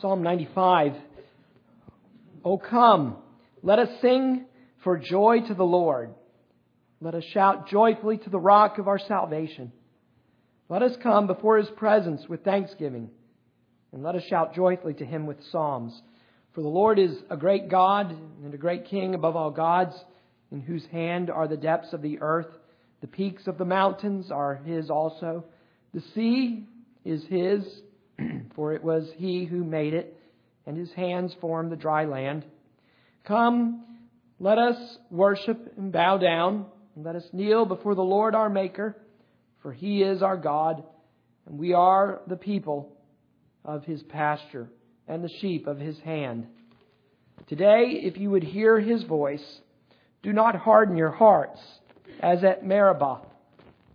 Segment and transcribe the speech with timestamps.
[0.00, 0.92] Psalm 95.
[2.44, 3.16] O come,
[3.64, 4.44] let us sing
[4.84, 6.14] for joy to the Lord.
[7.00, 9.72] Let us shout joyfully to the rock of our salvation.
[10.68, 13.10] Let us come before his presence with thanksgiving,
[13.92, 16.00] and let us shout joyfully to him with psalms.
[16.54, 19.96] For the Lord is a great God and a great King above all gods,
[20.52, 22.46] in whose hand are the depths of the earth.
[23.00, 25.44] The peaks of the mountains are his also.
[25.92, 26.68] The sea
[27.04, 27.64] is his,
[28.54, 30.16] for it was he who made it,
[30.66, 32.44] and his hands formed the dry land.
[33.24, 33.84] Come,
[34.38, 38.96] let us worship and bow down, and let us kneel before the Lord our Maker,
[39.62, 40.82] for he is our God,
[41.46, 42.92] and we are the people
[43.64, 44.68] of his pasture
[45.06, 46.46] and the sheep of his hand.
[47.48, 49.44] Today, if you would hear his voice,
[50.22, 51.60] do not harden your hearts
[52.20, 53.22] as at Meribah,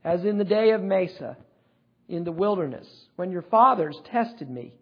[0.03, 1.37] as in the day of Massah
[2.07, 4.75] in the wilderness, when your fathers tested me.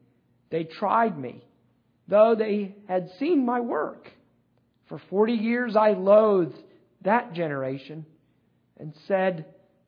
[0.49, 1.45] They tried me,
[2.07, 4.09] though they had seen my work.
[4.89, 6.57] For forty years I loathed
[7.03, 8.05] that generation
[8.77, 9.45] and said,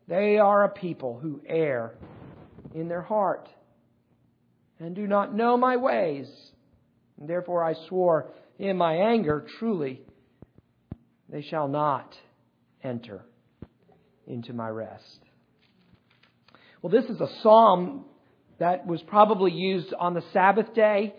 [0.07, 1.95] They are a people who err
[2.73, 3.49] in their heart
[4.79, 6.27] and do not know my ways.
[7.19, 10.01] And therefore I swore in my anger, truly,
[11.29, 12.13] they shall not
[12.83, 13.25] enter
[14.27, 15.22] into my rest.
[16.83, 18.03] Well, this is a psalm
[18.59, 21.15] that was probably used on the Sabbath day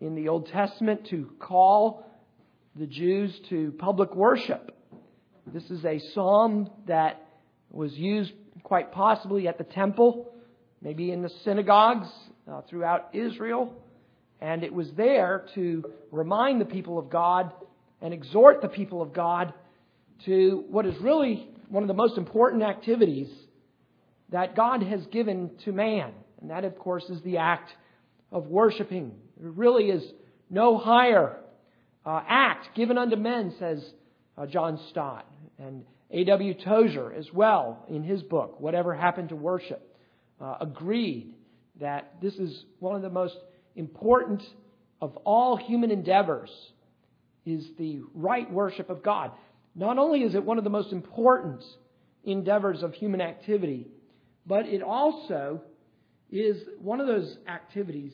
[0.00, 2.10] in the Old Testament to call
[2.74, 4.74] the Jews to public worship.
[5.46, 7.28] This is a psalm that
[7.70, 10.32] was used quite possibly at the temple,
[10.80, 12.08] maybe in the synagogues
[12.50, 13.74] uh, throughout Israel.
[14.40, 17.52] And it was there to remind the people of God
[18.00, 19.52] and exhort the people of God
[20.24, 23.28] to what is really one of the most important activities
[24.30, 26.12] that God has given to man.
[26.40, 27.70] And that, of course, is the act
[28.32, 29.12] of worshiping.
[29.40, 30.02] There really is
[30.50, 31.38] no higher
[32.04, 33.84] uh, act given unto men, says
[34.36, 35.26] uh, John Stott.
[35.58, 36.54] And A.W.
[36.54, 39.82] Tozer, as well, in his book, Whatever Happened to Worship,
[40.40, 41.34] uh, agreed
[41.80, 43.36] that this is one of the most
[43.74, 44.42] important
[45.00, 46.50] of all human endeavors
[47.44, 49.30] is the right worship of God.
[49.74, 51.62] Not only is it one of the most important
[52.24, 53.86] endeavors of human activity,
[54.46, 55.62] but it also
[56.30, 58.12] is one of those activities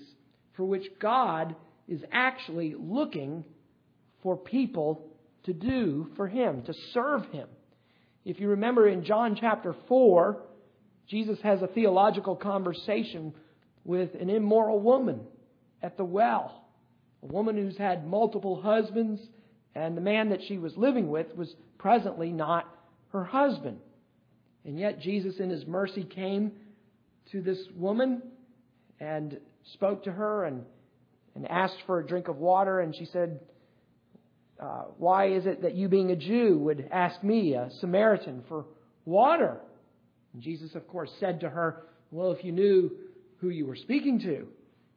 [0.54, 1.54] for which God
[1.88, 3.44] is actually looking
[4.22, 5.08] for people
[5.44, 7.48] to do for Him, to serve Him.
[8.24, 10.42] If you remember in John chapter 4,
[11.08, 13.34] Jesus has a theological conversation
[13.84, 15.20] with an immoral woman
[15.82, 16.64] at the well.
[17.22, 19.20] A woman who's had multiple husbands,
[19.74, 22.68] and the man that she was living with was presently not
[23.12, 23.78] her husband.
[24.64, 26.52] And yet, Jesus, in his mercy, came
[27.32, 28.22] to this woman
[29.00, 29.38] and
[29.74, 30.64] spoke to her and,
[31.34, 32.80] and asked for a drink of water.
[32.80, 33.40] And she said,
[34.60, 38.66] uh, Why is it that you, being a Jew, would ask me, a Samaritan, for
[39.04, 39.58] water?
[40.32, 42.92] And Jesus, of course, said to her, Well, if you knew
[43.38, 44.46] who you were speaking to,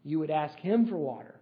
[0.04, 1.40] you would ask him for water,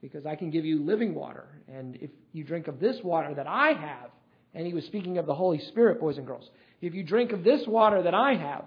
[0.00, 1.46] because I can give you living water.
[1.72, 4.10] And if you drink of this water that I have,
[4.54, 6.48] and he was speaking of the Holy Spirit, boys and girls.
[6.80, 8.64] If you drink of this water that I have,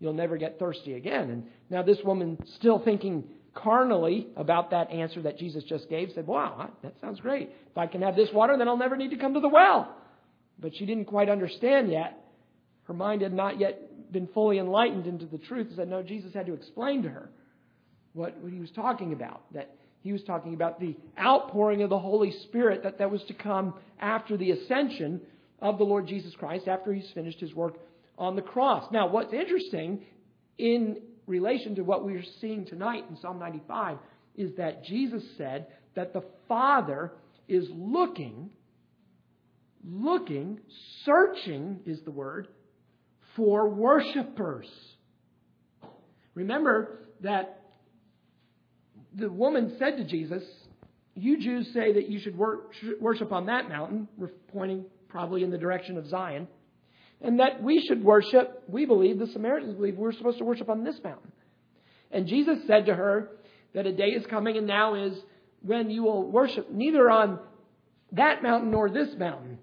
[0.00, 1.30] you'll never get thirsty again.
[1.30, 3.24] And now this woman, still thinking
[3.54, 7.50] carnally about that answer that Jesus just gave, said, Wow, that sounds great.
[7.70, 9.94] If I can have this water, then I'll never need to come to the well.
[10.58, 12.24] But she didn't quite understand yet.
[12.84, 15.68] Her mind had not yet been fully enlightened into the truth.
[15.76, 17.30] Said, No, Jesus had to explain to her
[18.12, 19.42] what, what he was talking about.
[19.52, 23.34] That he was talking about the outpouring of the Holy Spirit that, that was to
[23.34, 25.20] come after the ascension
[25.60, 27.74] of the Lord Jesus Christ, after he's finished his work
[28.16, 28.90] on the cross.
[28.92, 30.04] Now, what's interesting
[30.56, 33.98] in relation to what we're seeing tonight in Psalm 95
[34.36, 37.12] is that Jesus said that the Father
[37.48, 38.50] is looking,
[39.84, 40.60] looking,
[41.04, 42.48] searching is the word,
[43.36, 44.68] for worshipers.
[46.34, 47.57] Remember that
[49.18, 50.42] the woman said to Jesus,
[51.14, 54.08] You Jews say that you should worship on that mountain,
[54.52, 56.46] pointing probably in the direction of Zion,
[57.20, 60.84] and that we should worship, we believe, the Samaritans believe, we're supposed to worship on
[60.84, 61.32] this mountain.
[62.10, 63.30] And Jesus said to her
[63.74, 65.18] that a day is coming and now is
[65.62, 67.40] when you will worship neither on
[68.12, 69.58] that mountain nor this mountain,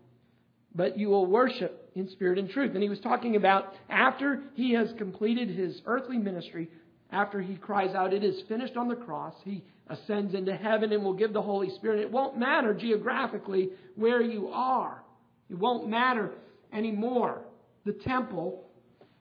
[0.74, 2.72] but you will worship in spirit and truth.
[2.74, 6.70] And he was talking about after he has completed his earthly ministry,
[7.12, 11.04] after he cries out, It is finished on the cross, he ascends into heaven and
[11.04, 12.00] will give the Holy Spirit.
[12.00, 15.04] It won't matter geographically where you are,
[15.50, 16.32] it won't matter
[16.74, 17.42] anymore.
[17.86, 18.66] The temple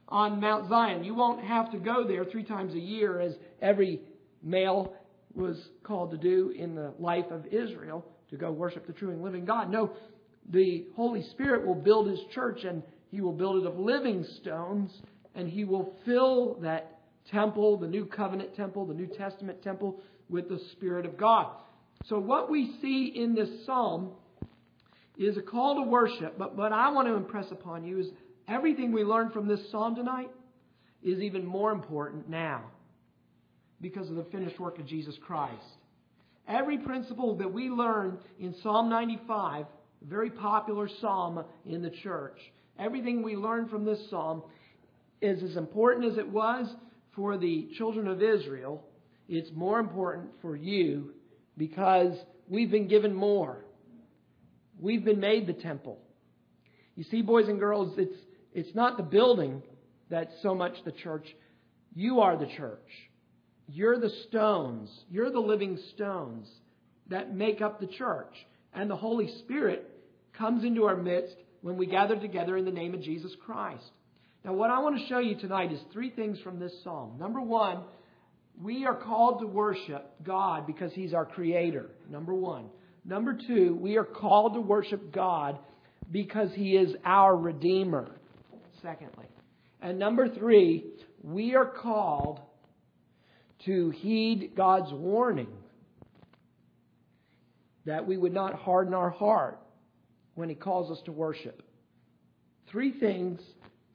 [0.07, 4.01] on Mount Zion, you won't have to go there three times a year as every
[4.41, 4.93] male
[5.33, 9.21] was called to do in the life of Israel to go worship the true and
[9.21, 9.69] living God.
[9.69, 9.91] No,
[10.49, 14.91] the Holy Spirit will build his church and he will build it of living stones
[15.35, 16.94] and he will fill that
[17.31, 19.99] temple, the new covenant temple, the New Testament temple,
[20.29, 21.47] with the Spirit of God.
[22.05, 24.11] So, what we see in this psalm
[25.17, 28.07] is a call to worship, but what I want to impress upon you is
[28.47, 30.29] everything we learned from this psalm tonight
[31.01, 32.63] is even more important now
[33.81, 35.63] because of the finished work of Jesus Christ.
[36.47, 42.37] Every principle that we learn in Psalm 95, a very popular psalm in the church,
[42.77, 44.43] everything we learn from this psalm
[45.21, 46.67] is as important as it was
[47.15, 48.83] for the children of Israel.
[49.27, 51.13] It's more important for you
[51.57, 52.15] because
[52.47, 53.65] we've been given more.
[54.79, 55.99] We've been made the temple.
[56.95, 58.17] You see, boys and girls, it's,
[58.53, 59.63] it's not the building
[60.09, 61.25] that's so much the church.
[61.95, 62.89] You are the church.
[63.67, 64.89] You're the stones.
[65.09, 66.47] You're the living stones
[67.09, 68.33] that make up the church.
[68.73, 69.89] And the Holy Spirit
[70.37, 73.91] comes into our midst when we gather together in the name of Jesus Christ.
[74.45, 77.17] Now, what I want to show you tonight is three things from this psalm.
[77.17, 77.79] Number one,
[78.61, 81.89] we are called to worship God because He's our Creator.
[82.07, 82.65] Number one.
[83.03, 85.57] Number two, we are called to worship God
[86.11, 88.11] because He is our Redeemer.
[88.83, 89.25] Secondly.
[89.81, 90.85] And number three,
[91.23, 92.39] we are called
[93.65, 95.49] to heed God's warning
[97.85, 99.59] that we would not harden our heart
[100.35, 101.63] when He calls us to worship.
[102.69, 103.41] Three things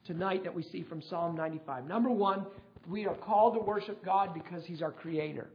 [0.05, 1.87] tonight that we see from Psalm 95.
[1.87, 2.45] Number one,
[2.87, 5.49] we are called to worship God because He's our Creator.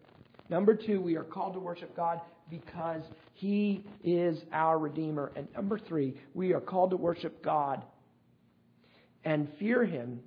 [0.49, 3.03] Number two, we are called to worship God because
[3.35, 5.33] He is our Redeemer.
[5.35, 7.83] And number three, we are called to worship God
[9.25, 10.21] and fear Him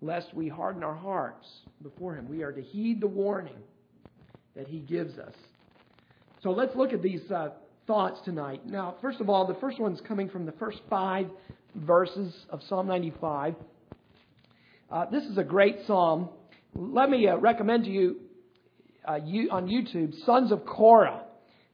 [0.00, 1.46] lest we harden our hearts
[1.82, 2.28] before Him.
[2.28, 3.58] We are to heed the warning
[4.54, 5.34] that He gives us.
[6.42, 7.50] So let's look at these uh,
[7.86, 8.64] thoughts tonight.
[8.64, 11.26] Now, first of all, the first one's coming from the first five
[11.74, 13.54] verses of Psalm 95.
[14.90, 16.28] Uh, this is a great psalm.
[16.74, 18.16] Let me uh, recommend to you,
[19.08, 21.22] uh, you on YouTube, Sons of Korah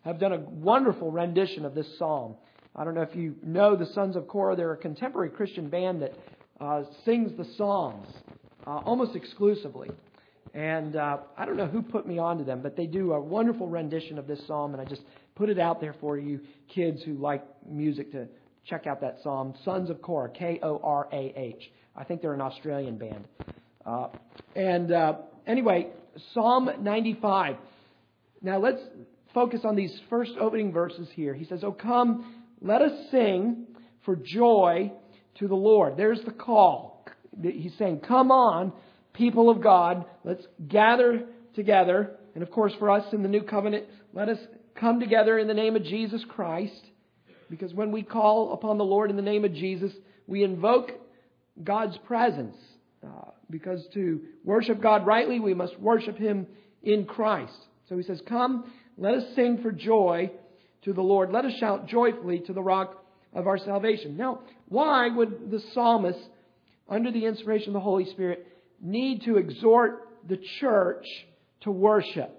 [0.04, 2.36] have done a wonderful rendition of this psalm.
[2.74, 4.54] I don't know if you know the Sons of Korah.
[4.56, 6.12] They're a contemporary Christian band that
[6.60, 8.06] uh, sings the Psalms
[8.66, 9.90] uh, almost exclusively.
[10.54, 13.68] And uh, I don't know who put me onto them, but they do a wonderful
[13.68, 15.02] rendition of this psalm, and I just
[15.34, 16.40] put it out there for you
[16.74, 18.26] kids who like music to
[18.68, 19.54] check out that psalm.
[19.64, 21.70] Sons of Korah, K O R A H.
[21.94, 23.26] I think they're an Australian band.
[23.84, 24.08] Uh,
[24.54, 25.14] and uh,
[25.46, 25.88] anyway,
[26.34, 27.56] Psalm 95.
[28.42, 28.80] Now let's
[29.32, 31.34] focus on these first opening verses here.
[31.34, 33.66] He says, Oh, come, let us sing
[34.04, 34.92] for joy
[35.38, 35.96] to the Lord.
[35.96, 37.04] There's the call.
[37.40, 38.72] He's saying, Come on,
[39.12, 42.16] people of God, let's gather together.
[42.34, 44.38] And of course, for us in the new covenant, let us
[44.74, 46.80] come together in the name of Jesus Christ.
[47.50, 49.92] Because when we call upon the Lord in the name of Jesus,
[50.26, 50.90] we invoke
[51.62, 52.56] God's presence.
[53.04, 56.46] Uh, because to worship God rightly, we must worship Him
[56.82, 57.56] in Christ.
[57.88, 60.30] So he says, Come, let us sing for joy
[60.82, 61.30] to the Lord.
[61.30, 64.16] Let us shout joyfully to the rock of our salvation.
[64.16, 66.18] Now, why would the psalmist,
[66.88, 68.46] under the inspiration of the Holy Spirit,
[68.80, 71.06] need to exhort the church
[71.60, 72.32] to worship?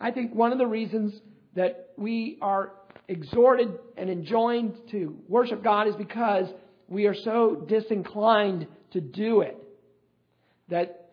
[0.00, 1.12] I think one of the reasons
[1.56, 2.72] that we are
[3.10, 6.46] exhorted and enjoined to worship God is because
[6.88, 9.56] we are so disinclined to do it.
[10.68, 11.10] That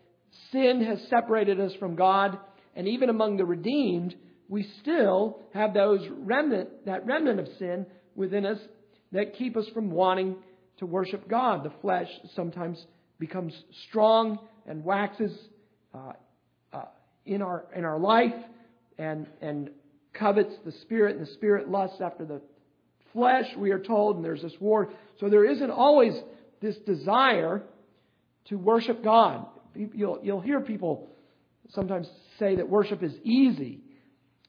[0.52, 2.38] sin has separated us from God,
[2.76, 4.16] and even among the redeemed,
[4.48, 8.60] we still have those remnant, that remnant of sin within us
[9.12, 10.36] that keep us from wanting
[10.78, 11.64] to worship God.
[11.64, 12.78] The flesh sometimes
[13.20, 13.54] becomes
[13.90, 14.38] strong
[14.68, 15.36] and waxes
[15.96, 16.12] uh,
[16.72, 16.86] uh,
[17.26, 18.36] in our in our life,
[19.00, 19.72] and and
[20.20, 22.42] covets the spirit, and the spirit lusts after the
[23.14, 23.46] flesh.
[23.58, 24.90] We are told, and there's this war.
[25.20, 26.14] So there isn't always
[26.62, 27.64] this desire
[28.46, 29.46] to worship God.
[29.76, 31.10] You'll you'll hear people
[31.70, 32.08] sometimes
[32.40, 33.82] say that worship is easy,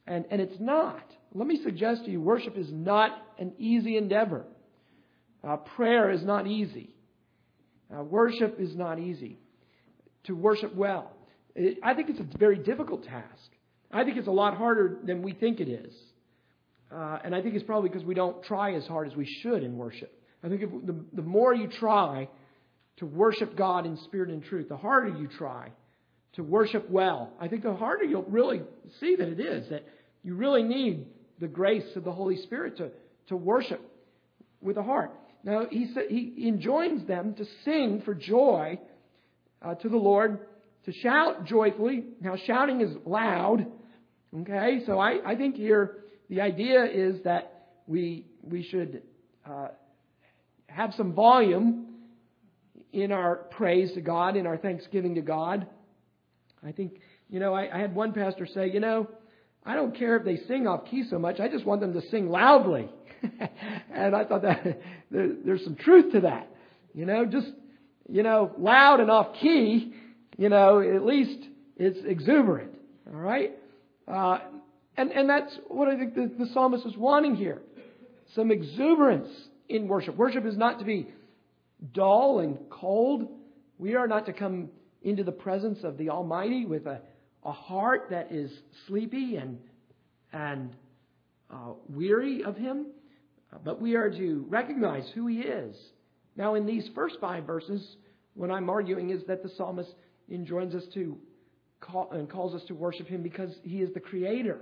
[0.07, 1.03] and and it's not.
[1.35, 4.47] Let me suggest to you, worship is not an easy endeavor.
[5.47, 6.95] Uh, prayer is not easy.
[7.95, 9.39] Uh, worship is not easy.
[10.25, 11.13] To worship well.
[11.55, 13.51] It, I think it's a very difficult task.
[13.93, 15.95] I think it's a lot harder than we think it is.
[16.91, 19.63] Uh, and I think it's probably because we don't try as hard as we should
[19.63, 20.13] in worship.
[20.43, 22.29] I think if, the, the more you try
[22.99, 25.73] to worship God in spirit and truth, the harder you try
[26.35, 27.33] to worship well.
[27.41, 28.63] I think the harder you'll really
[29.01, 29.85] see that it is, that
[30.23, 31.07] you really need
[31.41, 32.91] the grace of the Holy Spirit to,
[33.29, 33.81] to worship
[34.61, 35.13] with a heart.
[35.45, 38.79] Now, he, sa- he enjoins them to sing for joy
[39.63, 40.41] uh, to the Lord,
[40.85, 42.05] to shout joyfully.
[42.21, 43.67] Now, shouting is loud.
[44.37, 49.03] Okay, so I, I think here the idea is that we we should
[49.49, 49.69] uh,
[50.67, 51.87] have some volume
[52.93, 55.67] in our praise to God, in our thanksgiving to God.
[56.67, 59.09] I think, you know, I, I had one pastor say, you know,
[59.65, 62.03] I don't care if they sing off key so much, I just want them to
[62.09, 62.89] sing loudly.
[63.93, 64.65] and I thought that
[65.11, 66.49] there, there's some truth to that.
[66.95, 67.49] You know, just,
[68.09, 69.93] you know, loud and off key,
[70.37, 72.73] you know, at least it's exuberant.
[73.13, 73.53] All right?
[74.09, 74.39] Uh,
[74.97, 77.63] and, and that's what I think the, the psalmist is wanting here.
[78.35, 79.29] Some exuberance
[79.69, 80.17] in worship.
[80.17, 81.09] Worship is not to be
[81.93, 83.29] dull and cold.
[83.79, 84.71] We are not to come
[85.03, 87.01] into the presence of the Almighty with a,
[87.45, 88.51] a heart that is
[88.87, 89.59] sleepy and,
[90.33, 90.75] and
[91.51, 92.87] uh, weary of Him,
[93.65, 95.77] but we are to recognize who He is.
[96.37, 97.97] Now, in these first five verses,
[98.35, 99.95] what I'm arguing is that the psalmist
[100.29, 101.19] enjoins us to
[101.81, 104.61] call, and calls us to worship Him because He is the Creator.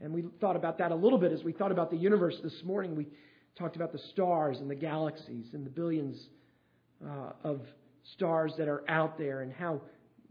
[0.00, 2.62] And we thought about that a little bit as we thought about the universe this
[2.64, 2.94] morning.
[2.96, 3.06] We
[3.58, 6.18] talked about the stars and the galaxies and the billions
[7.04, 7.62] uh, of
[8.14, 9.80] stars that are out there and how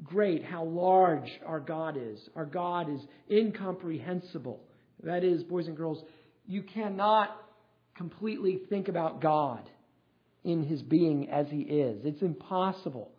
[0.03, 2.19] great, how large our God is.
[2.35, 2.99] Our God is
[3.31, 4.61] incomprehensible.
[5.03, 6.03] That is, boys and girls,
[6.45, 7.35] you cannot
[7.95, 9.69] completely think about God
[10.43, 12.05] in his being as he is.
[12.05, 13.11] It's impossible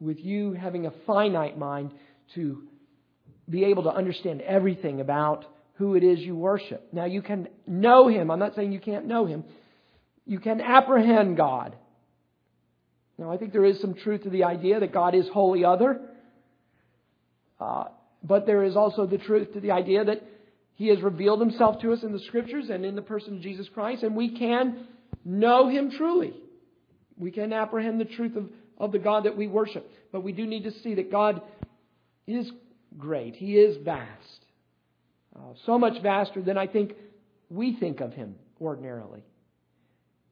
[0.00, 1.92] with you having a finite mind
[2.34, 2.62] to
[3.48, 6.88] be able to understand everything about who it is you worship.
[6.92, 8.30] Now, you can know Him.
[8.30, 9.44] I'm not saying you can't know Him.
[10.26, 11.74] You can apprehend God.
[13.18, 16.00] Now, I think there is some truth to the idea that God is wholly other.
[17.60, 17.84] Uh,
[18.22, 20.22] but there is also the truth to the idea that
[20.74, 23.68] He has revealed Himself to us in the Scriptures and in the person of Jesus
[23.72, 24.86] Christ, and we can
[25.24, 26.34] know Him truly.
[27.16, 28.48] We can apprehend the truth of,
[28.80, 29.88] of the God that we worship.
[30.10, 31.42] But we do need to see that God
[32.26, 32.50] is
[32.98, 34.44] great, He is vast.
[35.36, 36.94] Uh, so much vaster than I think
[37.48, 39.22] we think of him ordinarily.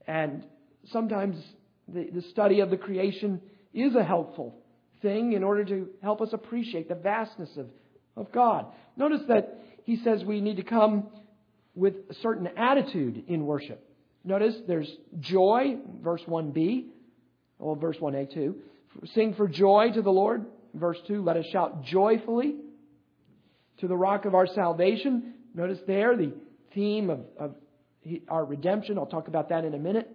[0.06, 0.44] And
[0.90, 1.36] sometimes
[1.86, 3.40] the, the study of the creation
[3.72, 4.56] is a helpful
[5.00, 7.68] thing in order to help us appreciate the vastness of,
[8.16, 8.66] of God.
[8.96, 11.08] Notice that he says we need to come
[11.74, 13.84] with a certain attitude in worship.
[14.24, 14.90] Notice there's
[15.20, 16.86] joy, verse 1b,
[17.58, 18.56] or verse 1a, 2.
[19.14, 21.22] Sing for joy to the Lord, verse 2.
[21.22, 22.56] Let us shout joyfully
[23.80, 25.34] to the rock of our salvation.
[25.54, 26.32] Notice there the
[26.74, 27.54] theme of, of
[28.28, 28.98] our redemption.
[28.98, 30.08] I'll talk about that in a minute.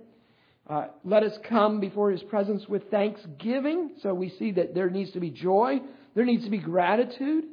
[0.69, 3.91] Uh, let us come before his presence with thanksgiving.
[4.01, 5.81] So we see that there needs to be joy,
[6.15, 7.45] there needs to be gratitude,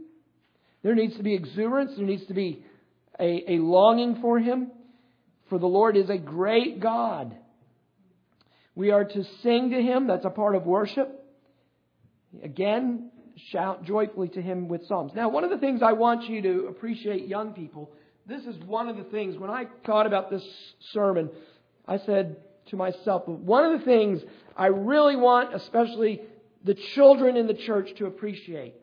[0.82, 2.64] there needs to be exuberance, there needs to be
[3.18, 4.70] a, a longing for him.
[5.48, 7.36] For the Lord is a great God.
[8.74, 11.24] We are to sing to him, that's a part of worship.
[12.42, 13.10] Again,
[13.50, 15.12] shout joyfully to him with psalms.
[15.14, 17.90] Now, one of the things I want you to appreciate, young people,
[18.26, 20.44] this is one of the things, when I thought about this
[20.92, 21.30] sermon,
[21.86, 22.36] I said
[22.66, 24.22] to myself, one of the things
[24.56, 26.20] I really want, especially
[26.64, 28.74] the children in the church, to appreciate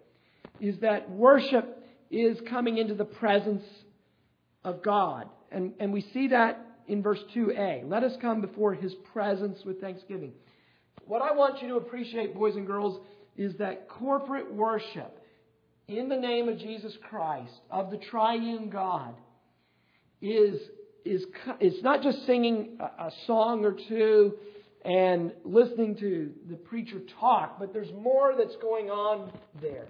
[0.60, 3.63] is that worship is coming into the presence
[4.63, 5.29] of God.
[5.51, 7.89] And, and we see that in verse 2a.
[7.89, 10.34] Let us come before his presence with thanksgiving.
[11.06, 13.00] What I want you to appreciate, boys and girls,
[13.38, 15.20] is that corporate worship
[15.88, 19.15] in the name of Jesus Christ, of the triune God,
[20.22, 20.60] is,
[21.06, 21.24] is
[21.60, 24.34] it's not just singing a, a song or two
[24.84, 29.88] and listening to the preacher talk, but there's more that's going on there.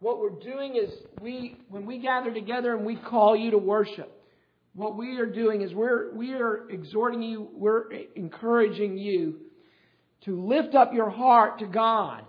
[0.00, 0.90] What we're doing is
[1.22, 4.13] we when we gather together and we call you to worship,
[4.74, 9.40] what we are doing is we're we are exhorting you, we're encouraging you
[10.24, 12.24] to lift up your heart to God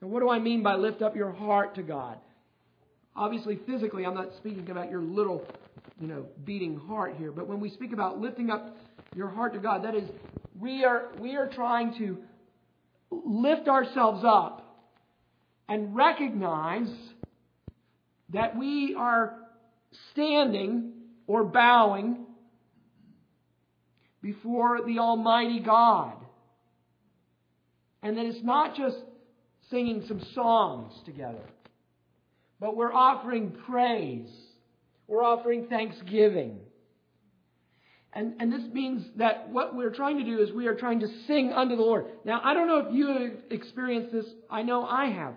[0.00, 2.18] and what do I mean by lift up your heart to God?
[3.14, 5.44] Obviously, physically, I'm not speaking about your little,
[6.00, 7.32] you know, beating heart here.
[7.32, 8.76] But when we speak about lifting up
[9.14, 10.08] your heart to God, that is,
[10.58, 12.18] we are, we are trying to
[13.10, 14.86] lift ourselves up
[15.68, 16.88] and recognize
[18.30, 19.34] that we are
[20.12, 20.92] standing
[21.30, 22.26] or bowing
[24.20, 26.16] before the Almighty God.
[28.02, 28.96] And that it's not just
[29.70, 31.44] singing some songs together.
[32.58, 34.28] But we're offering praise.
[35.06, 36.58] We're offering thanksgiving.
[38.12, 41.08] And, and this means that what we're trying to do is we are trying to
[41.28, 42.06] sing unto the Lord.
[42.24, 44.26] Now, I don't know if you have experienced this.
[44.50, 45.34] I know I have.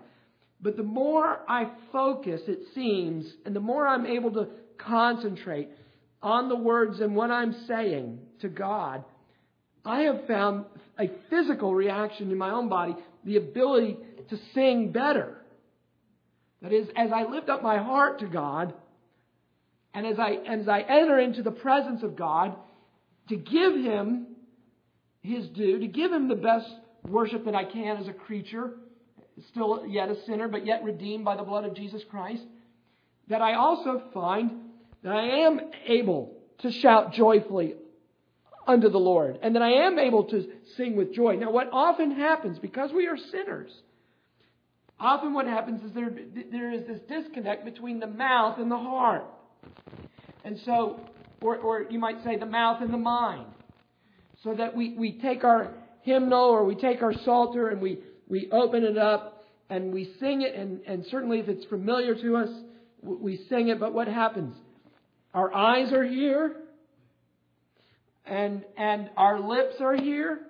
[0.59, 4.47] But the more I focus, it seems, and the more I'm able to
[4.79, 5.69] concentrate
[6.23, 9.03] on the words and what I'm saying to God,
[9.85, 10.65] I have found
[10.97, 13.97] a physical reaction in my own body, the ability
[14.29, 15.37] to sing better.
[16.61, 18.73] That is, as I lift up my heart to God,
[19.93, 22.55] and as I, as I enter into the presence of God,
[23.29, 24.27] to give Him
[25.21, 26.67] His due, to give Him the best
[27.07, 28.71] worship that I can as a creature,
[29.51, 32.43] still yet a sinner, but yet redeemed by the blood of Jesus Christ,
[33.27, 34.51] that I also find
[35.03, 37.75] that I am able to shout joyfully
[38.65, 41.35] unto the Lord, and that I am able to sing with joy.
[41.35, 43.71] Now, what often happens, because we are sinners,
[44.99, 46.11] often what happens is there,
[46.51, 49.25] there is this disconnect between the mouth and the heart.
[50.45, 51.01] And so,
[51.41, 53.47] or, or you might say the mouth and the mind.
[54.43, 58.49] So that we, we take our hymnal or we take our psalter and we, we
[58.51, 62.49] open it up and we sing it, and, and certainly if it's familiar to us,
[63.01, 64.55] we sing it, but what happens?
[65.33, 66.55] Our eyes are here,
[68.25, 70.41] and, and our lips are here,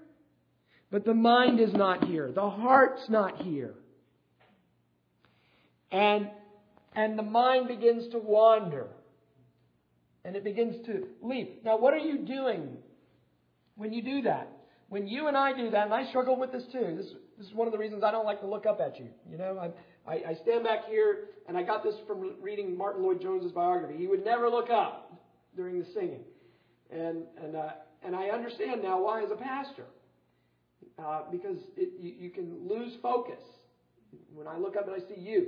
[0.91, 2.31] but the mind is not here.
[2.33, 3.75] The heart's not here.
[5.91, 6.29] And,
[6.95, 8.87] and the mind begins to wander.
[10.25, 11.63] And it begins to leap.
[11.63, 12.77] Now, what are you doing
[13.75, 14.49] when you do that?
[14.89, 16.95] When you and I do that, and I struggle with this too.
[16.95, 19.07] This, this is one of the reasons I don't like to look up at you.
[19.29, 19.69] You know, I,
[20.07, 23.95] I, I stand back here, and I got this from reading Martyn Lloyd-Jones's biography.
[23.97, 25.13] He would never look up
[25.55, 26.23] during the singing.
[26.91, 27.69] And, and, uh,
[28.03, 29.85] and I understand now why as a pastor.
[30.99, 33.39] Uh, because it, you, you can lose focus
[34.33, 35.47] when I look up and I see you.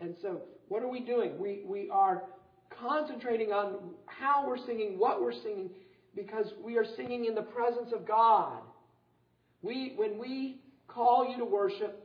[0.00, 1.38] And so, what are we doing?
[1.38, 2.24] We, we are
[2.70, 5.70] concentrating on how we're singing, what we're singing,
[6.16, 8.60] because we are singing in the presence of God.
[9.62, 11.99] We, when we call you to worship,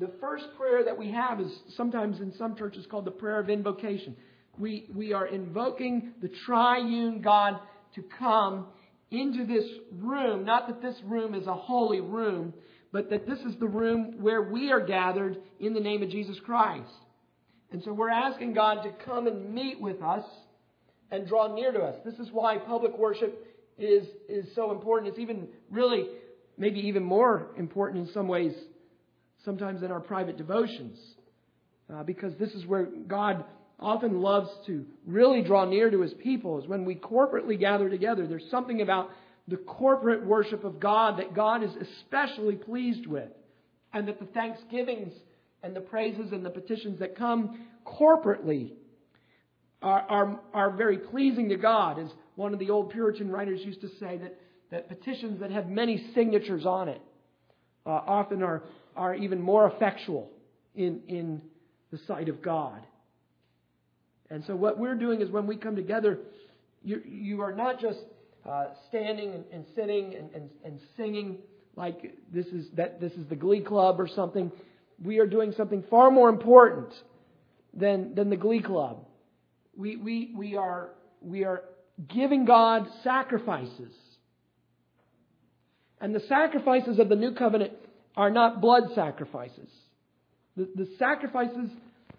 [0.00, 3.50] the first prayer that we have is sometimes in some churches called the prayer of
[3.50, 4.16] invocation.
[4.58, 7.60] We, we are invoking the triune God
[7.94, 8.66] to come
[9.10, 9.64] into this
[9.98, 10.44] room.
[10.44, 12.54] Not that this room is a holy room,
[12.92, 16.38] but that this is the room where we are gathered in the name of Jesus
[16.44, 16.90] Christ.
[17.70, 20.24] And so we're asking God to come and meet with us
[21.10, 21.96] and draw near to us.
[22.04, 23.46] This is why public worship
[23.78, 25.10] is, is so important.
[25.10, 26.06] It's even really,
[26.56, 28.52] maybe even more important in some ways,
[29.44, 30.98] sometimes in our private devotions.
[31.92, 33.44] Uh, because this is where God
[33.78, 38.26] often loves to really draw near to his people, is when we corporately gather together.
[38.26, 39.10] There's something about
[39.48, 43.30] the corporate worship of God that God is especially pleased with.
[43.92, 45.12] And that the thanksgivings
[45.64, 48.72] and the praises and the petitions that come corporately
[49.82, 51.98] are, are, are very pleasing to God.
[51.98, 54.38] As one of the old Puritan writers used to say, that,
[54.70, 57.00] that petitions that have many signatures on it
[57.84, 58.62] uh, often are,
[58.96, 60.30] are even more effectual
[60.74, 61.42] in, in
[61.90, 62.82] the sight of God.
[64.30, 66.18] And so, what we're doing is when we come together,
[66.82, 67.98] you, you are not just
[68.48, 71.38] uh, standing and, and sitting and, and, and singing
[71.76, 74.52] like this is, that this is the glee club or something.
[75.02, 76.92] We are doing something far more important
[77.74, 79.04] than, than the glee club.
[79.76, 81.62] We, we, we, are, we are
[82.08, 83.92] giving God sacrifices.
[86.00, 87.72] And the sacrifices of the new covenant
[88.16, 89.68] are not blood sacrifices.
[90.56, 91.70] The, the sacrifices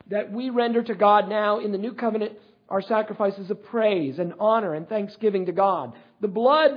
[0.10, 2.34] that we render to God now in the new covenant
[2.70, 5.94] are sacrifices of praise and honor and thanksgiving to God.
[6.22, 6.72] The blood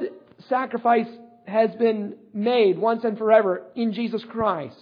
[0.49, 1.09] sacrifice
[1.47, 4.77] has been made once and forever in Jesus Christ.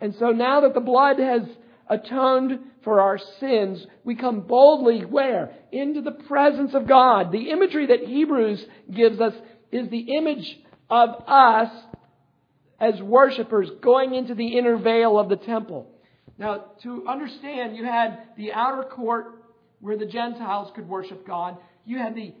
[0.00, 1.42] And so now that the blood has
[1.88, 5.54] atoned for our sins, we come boldly where?
[5.70, 7.30] Into the presence of God.
[7.30, 9.34] The imagery that Hebrews gives us
[9.70, 10.58] is the image
[10.90, 11.70] of us
[12.84, 15.90] as worshipers going into the inner veil of the temple.
[16.36, 19.44] Now, to understand, you had the outer court
[19.80, 21.56] where the Gentiles could worship God.
[21.86, 22.34] You had the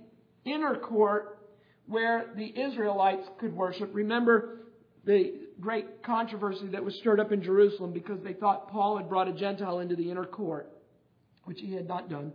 [0.44, 1.38] inner court
[1.86, 3.90] where the Israelites could worship.
[3.94, 4.60] Remember
[5.06, 9.28] the great controversy that was stirred up in Jerusalem because they thought Paul had brought
[9.28, 10.70] a Gentile into the inner court,
[11.44, 12.32] which he had not done.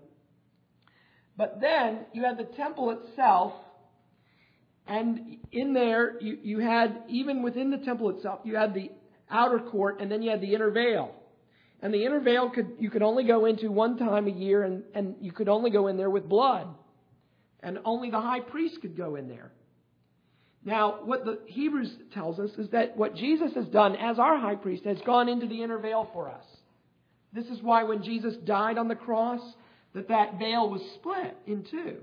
[1.38, 3.54] But then you had the temple itself,
[4.90, 8.92] and in there you, you had, even within the temple itself, you had the
[9.30, 11.14] outer court, and then you had the inner veil.
[11.82, 14.84] And the inner veil could you could only go into one time a year, and,
[14.96, 16.68] and you could only go in there with blood.
[17.62, 19.52] And only the high priest could go in there.
[20.66, 24.56] Now, what the Hebrews tells us is that what Jesus has done as our high
[24.56, 26.44] priest has gone into the inner veil for us.
[27.32, 29.42] This is why when Jesus died on the cross,
[29.94, 31.98] that that veil was split in two.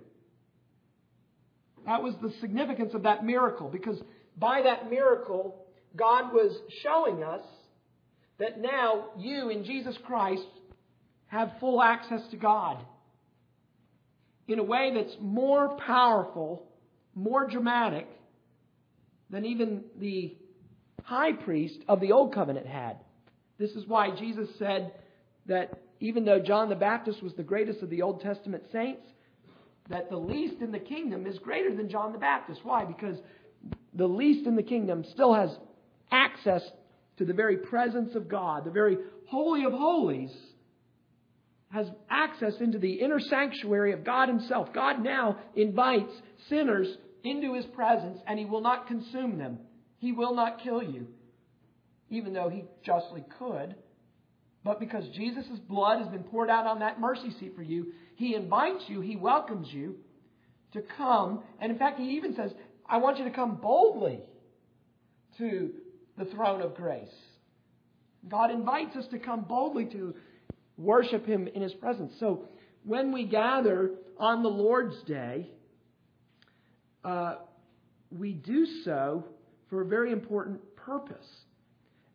[1.87, 4.01] That was the significance of that miracle, because
[4.37, 7.45] by that miracle, God was showing us
[8.39, 10.47] that now you in Jesus Christ
[11.29, 12.85] have full access to God
[14.49, 16.67] in a way that's more powerful,
[17.15, 18.07] more dramatic
[19.31, 20.37] than even the
[21.03, 22.99] high priest of the Old Covenant had.
[23.59, 24.93] This is why Jesus said
[25.47, 29.07] that even though John the Baptist was the greatest of the Old Testament saints,
[29.89, 32.61] that the least in the kingdom is greater than John the Baptist.
[32.65, 32.85] Why?
[32.85, 33.19] Because
[33.95, 35.51] the least in the kingdom still has
[36.11, 36.63] access
[37.19, 40.31] to the very presence of God, the very holy of holies,
[41.71, 44.73] has access into the inner sanctuary of God Himself.
[44.73, 46.13] God now invites
[46.49, 46.89] sinners
[47.25, 49.59] into His presence, and He will not consume them.
[49.99, 51.09] He will not kill you,
[52.11, 53.75] even though He justly could.
[54.67, 58.35] But because Jesus' blood has been poured out on that mercy seat for you, He
[58.35, 59.95] invites you, He welcomes you
[60.73, 61.45] to come.
[61.61, 62.51] And in fact, He even says,
[62.85, 64.19] I want you to come boldly
[65.39, 65.71] to
[66.19, 67.15] the throne of grace.
[68.29, 70.17] God invites us to come boldly to
[70.77, 72.13] worship Him in His presence.
[72.19, 72.49] So
[72.83, 75.49] when we gather on the Lord's Day,
[77.05, 77.37] uh,
[78.11, 79.27] we do so
[79.71, 81.27] for a very important purpose,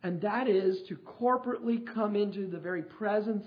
[0.03, 3.45] and that is to corporately come into the very presence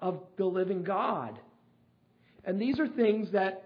[0.00, 1.38] of the living God.
[2.44, 3.64] And these are things that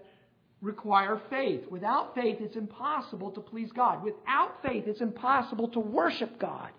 [0.61, 1.61] require faith.
[1.69, 4.03] Without faith, it's impossible to please God.
[4.03, 6.69] Without faith, it's impossible to worship God.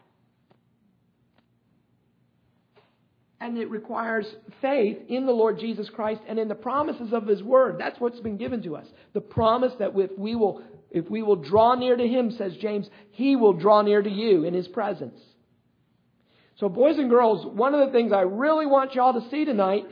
[3.41, 4.27] And it requires
[4.63, 7.77] faith in the Lord Jesus Christ and in the promises of His Word.
[7.79, 8.87] That's what's been given to us.
[9.13, 10.63] The promise that if we will,
[10.95, 14.45] if we will draw near to Him, says James, He will draw near to you
[14.45, 15.21] in His presence.
[16.61, 19.87] So, boys and girls, one of the things I really want y'all to see tonight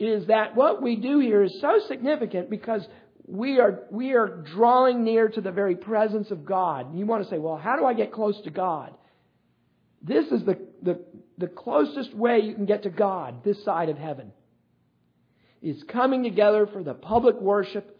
[0.00, 2.84] is that what we do here is so significant because
[3.24, 6.96] we are, we are drawing near to the very presence of God.
[6.98, 8.92] You want to say, well, how do I get close to God?
[10.02, 11.04] This is the, the,
[11.38, 14.32] the closest way you can get to God this side of heaven.
[15.62, 17.95] Is coming together for the public worship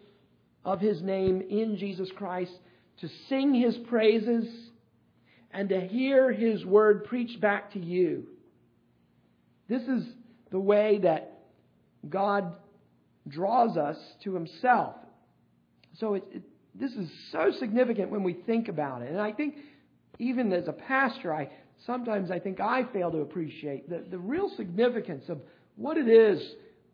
[0.67, 2.53] of His name in Jesus Christ,
[3.01, 4.47] to sing His praises,
[5.53, 8.27] and to hear His word preached back to you.
[9.69, 10.05] This is
[10.51, 11.39] the way that
[12.09, 12.53] God
[13.29, 14.97] draws us to Himself.
[15.99, 16.43] So it, it,
[16.75, 19.11] this is so significant when we think about it.
[19.11, 19.55] And I think
[20.19, 21.49] even as a pastor, I
[21.87, 25.41] sometimes I think I fail to appreciate the, the real significance of
[25.77, 26.43] what it is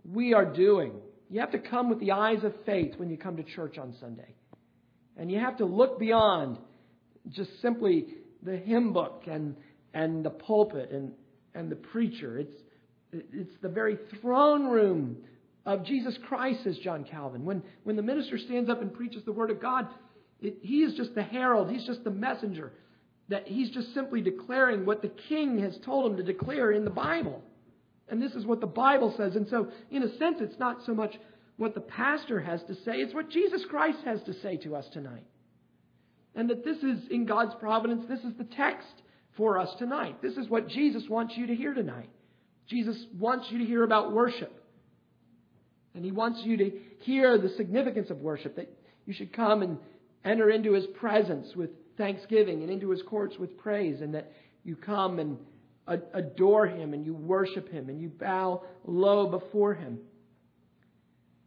[0.04, 0.92] we are doing.
[1.32, 3.94] You have to come with the eyes of faith when you come to church on
[3.98, 4.34] Sunday.
[5.16, 6.58] And you have to look beyond
[7.30, 8.06] just simply
[8.42, 9.56] the hymn book and,
[9.94, 11.12] and the pulpit and,
[11.54, 12.38] and the preacher.
[12.38, 12.54] It's,
[13.14, 15.16] it's the very throne room
[15.64, 17.46] of Jesus Christ, says John Calvin.
[17.46, 19.88] When, when the minister stands up and preaches the Word of God,
[20.42, 22.74] it, he is just the herald, he's just the messenger.
[23.30, 26.90] That he's just simply declaring what the king has told him to declare in the
[26.90, 27.42] Bible.
[28.08, 29.36] And this is what the Bible says.
[29.36, 31.14] And so, in a sense, it's not so much
[31.56, 34.86] what the pastor has to say, it's what Jesus Christ has to say to us
[34.92, 35.24] tonight.
[36.34, 39.02] And that this is, in God's providence, this is the text
[39.36, 40.20] for us tonight.
[40.22, 42.08] This is what Jesus wants you to hear tonight.
[42.68, 44.52] Jesus wants you to hear about worship.
[45.94, 49.78] And He wants you to hear the significance of worship, that you should come and
[50.24, 54.32] enter into His presence with thanksgiving and into His courts with praise, and that
[54.64, 55.36] you come and
[55.86, 59.98] adore Him and you worship Him and you bow low before Him.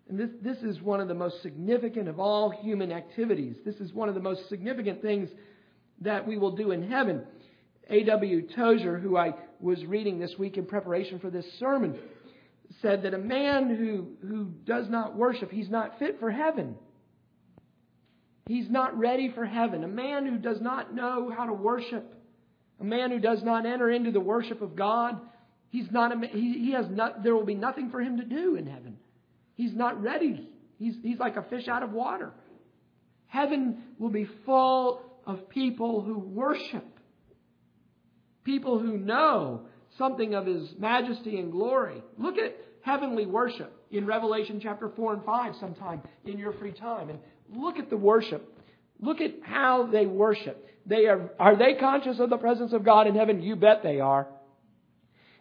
[0.07, 3.55] And this, this is one of the most significant of all human activities.
[3.65, 5.29] This is one of the most significant things
[6.01, 7.23] that we will do in heaven.
[7.89, 8.47] A.W.
[8.55, 11.97] Tozer, who I was reading this week in preparation for this sermon,
[12.81, 16.75] said that a man who, who does not worship, he's not fit for heaven.
[18.47, 19.83] He's not ready for heaven.
[19.83, 22.13] A man who does not know how to worship,
[22.79, 25.19] a man who does not enter into the worship of God,
[25.69, 28.67] he's not he, he has not, there will be nothing for him to do in
[28.67, 28.97] heaven.
[29.55, 30.49] He's not ready.
[30.77, 32.33] He's, he's like a fish out of water.
[33.27, 36.85] Heaven will be full of people who worship,
[38.43, 39.61] people who know
[39.97, 42.03] something of his majesty and glory.
[42.17, 47.09] Look at heavenly worship in Revelation chapter 4 and 5 sometime in your free time.
[47.09, 47.19] And
[47.55, 48.51] look at the worship.
[48.99, 50.67] Look at how they worship.
[50.85, 53.41] They are, are they conscious of the presence of God in heaven?
[53.41, 54.27] You bet they are.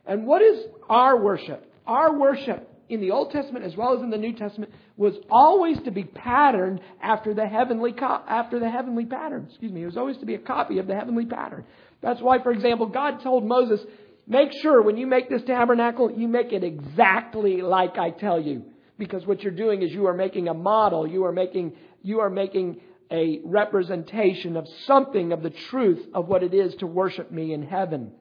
[0.06, 1.70] And what is our worship?
[1.86, 5.78] Our worship in the Old Testament as well as in the New Testament was always
[5.82, 9.46] to be patterned after the heavenly co- after the heavenly pattern.
[9.48, 9.82] Excuse me.
[9.82, 11.64] It was always to be a copy of the heavenly pattern.
[12.02, 13.80] That's why, for example, God told Moses,
[14.26, 18.64] Make sure when you make this tabernacle, you make it exactly like I tell you.
[18.98, 22.30] Because what you're doing is you are making a model, you are making, you are
[22.30, 22.80] making
[23.10, 27.62] a representation of something of the truth of what it is to worship me in
[27.62, 28.12] heaven.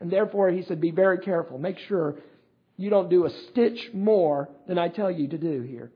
[0.00, 1.58] And therefore, he said, be very careful.
[1.58, 2.16] Make sure
[2.76, 5.90] you don't do a stitch more than I tell you to do here.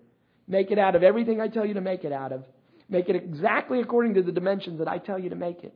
[0.46, 2.44] Make it out of everything I tell you to make it out of.
[2.88, 5.74] Make it exactly according to the dimensions that I tell you to make it.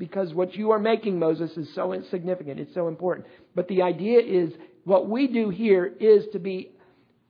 [0.00, 2.58] because what you are making, Moses, is so insignificant.
[2.58, 3.26] It's so important.
[3.54, 4.50] But the idea is
[4.84, 6.70] what we do here is to be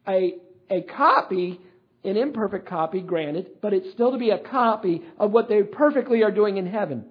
[0.08, 0.36] a,
[0.70, 1.60] a copy,
[2.04, 6.22] an imperfect copy, granted, but it's still to be a copy of what they perfectly
[6.22, 7.04] are doing in heaven.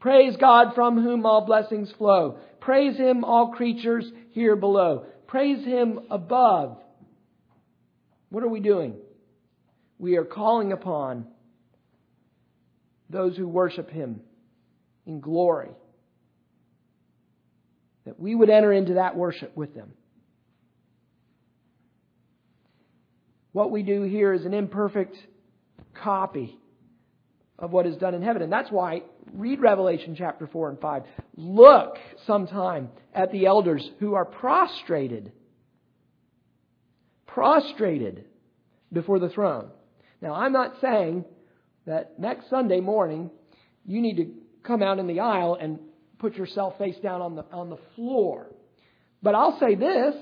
[0.00, 2.38] Praise God from whom all blessings flow.
[2.60, 5.06] Praise Him, all creatures here below.
[5.26, 6.78] Praise Him above.
[8.30, 8.94] What are we doing?
[9.98, 11.26] We are calling upon
[13.10, 14.20] those who worship Him
[15.06, 15.70] in glory.
[18.04, 19.92] That we would enter into that worship with them.
[23.58, 25.16] What we do here is an imperfect
[25.92, 26.56] copy
[27.58, 28.40] of what is done in heaven.
[28.40, 31.02] And that's why read Revelation chapter 4 and 5.
[31.36, 35.32] Look sometime at the elders who are prostrated.
[37.26, 38.26] Prostrated
[38.92, 39.72] before the throne.
[40.22, 41.24] Now, I'm not saying
[41.84, 43.28] that next Sunday morning
[43.84, 45.80] you need to come out in the aisle and
[46.20, 48.54] put yourself face down on the, on the floor.
[49.20, 50.14] But I'll say this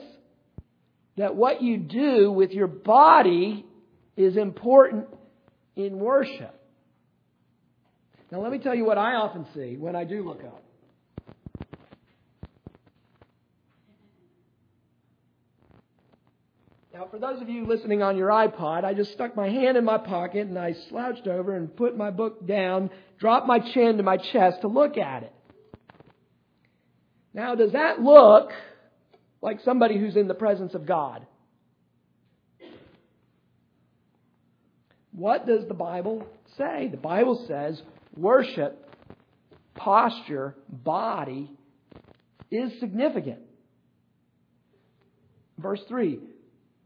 [1.16, 3.64] that what you do with your body
[4.16, 5.06] is important
[5.74, 6.54] in worship.
[8.30, 10.62] Now, let me tell you what I often see when I do look up.
[16.92, 19.84] Now, for those of you listening on your iPod, I just stuck my hand in
[19.84, 24.02] my pocket and I slouched over and put my book down, dropped my chin to
[24.02, 25.32] my chest to look at it.
[27.34, 28.50] Now, does that look
[29.40, 31.26] like somebody who's in the presence of God?
[35.12, 36.26] What does the Bible
[36.58, 36.88] say?
[36.90, 37.80] The Bible says
[38.14, 38.86] worship,
[39.74, 41.50] posture, body
[42.50, 43.40] is significant.
[45.58, 46.20] Verse 3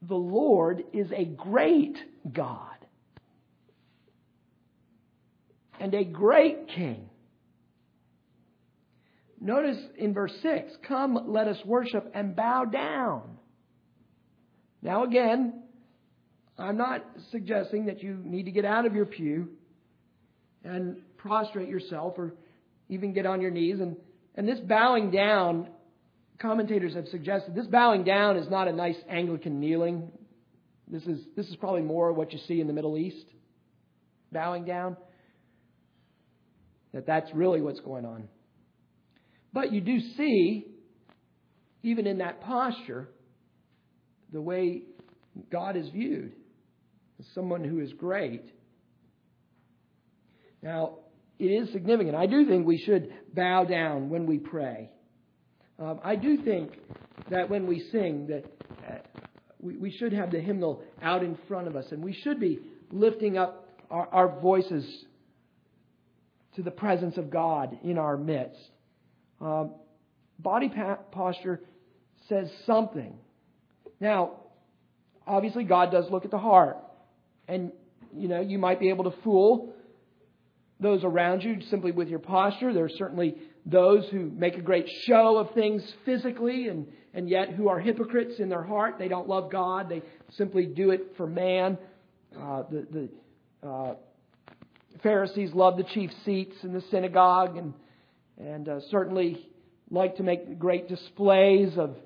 [0.03, 1.97] The Lord is a great
[2.33, 2.77] God
[5.81, 7.10] and a great King.
[9.41, 13.39] Notice in verse 6 Come, let us worship and bow down.
[14.83, 15.63] Now, again,
[16.59, 19.49] I'm not suggesting that you need to get out of your pew
[20.63, 22.35] and prostrate yourself or
[22.89, 23.81] even get on your knees.
[23.81, 23.97] And,
[24.35, 25.69] and this bowing down,
[26.39, 30.11] commentators have suggested this bowing down is not a nice Anglican kneeling.
[30.87, 33.27] This is, this is probably more what you see in the Middle East.
[34.33, 34.97] Bowing down.
[36.93, 38.29] That that's really what's going on.
[39.53, 40.67] But you do see,
[41.83, 43.09] even in that posture,
[44.33, 44.83] the way
[45.51, 46.33] God is viewed
[47.19, 48.45] as someone who is great.
[50.63, 50.99] Now,
[51.39, 52.15] it is significant.
[52.15, 54.91] I do think we should bow down when we pray.
[55.79, 56.73] Um, I do think
[57.31, 58.45] that when we sing, that
[58.87, 58.99] uh,
[59.59, 62.59] we, we, should have the hymnal out in front of us, and we should be
[62.93, 64.85] lifting up our, our voices
[66.57, 68.61] to the presence of God in our midst.
[69.41, 69.75] Um,
[70.39, 71.61] body pa- posture
[72.29, 73.17] says something.
[74.01, 74.33] Now,
[75.27, 76.79] obviously, God does look at the heart,
[77.49, 77.73] and
[78.15, 79.75] you know you might be able to fool
[80.81, 82.73] those around you simply with your posture.
[82.73, 87.51] There are certainly those who make a great show of things physically and, and yet
[87.51, 88.97] who are hypocrites in their heart.
[88.99, 89.91] They don't love God.
[89.91, 90.01] They
[90.31, 91.77] simply do it for man.
[92.35, 93.09] Uh, the
[93.63, 93.95] the uh,
[95.03, 97.75] Pharisees loved the chief seats in the synagogue and,
[98.41, 99.47] and uh, certainly
[99.91, 101.97] like to make great displays of,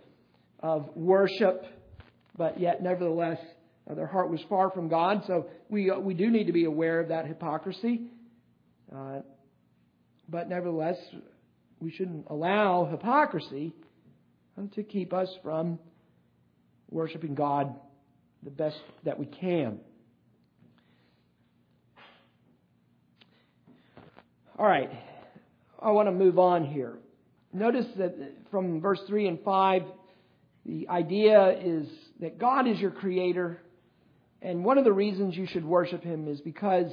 [0.60, 1.64] of worship,
[2.36, 3.38] but yet nevertheless
[3.88, 5.22] uh, their heart was far from God.
[5.26, 8.02] So we, uh, we do need to be aware of that hypocrisy.
[8.94, 9.20] Uh,
[10.28, 10.96] but nevertheless,
[11.80, 13.74] we shouldn't allow hypocrisy
[14.74, 15.78] to keep us from
[16.90, 17.74] worshiping God
[18.42, 19.80] the best that we can.
[24.56, 24.90] All right,
[25.84, 26.98] I want to move on here.
[27.52, 28.16] Notice that
[28.50, 29.82] from verse 3 and 5,
[30.64, 31.86] the idea is
[32.20, 33.60] that God is your creator,
[34.40, 36.90] and one of the reasons you should worship Him is because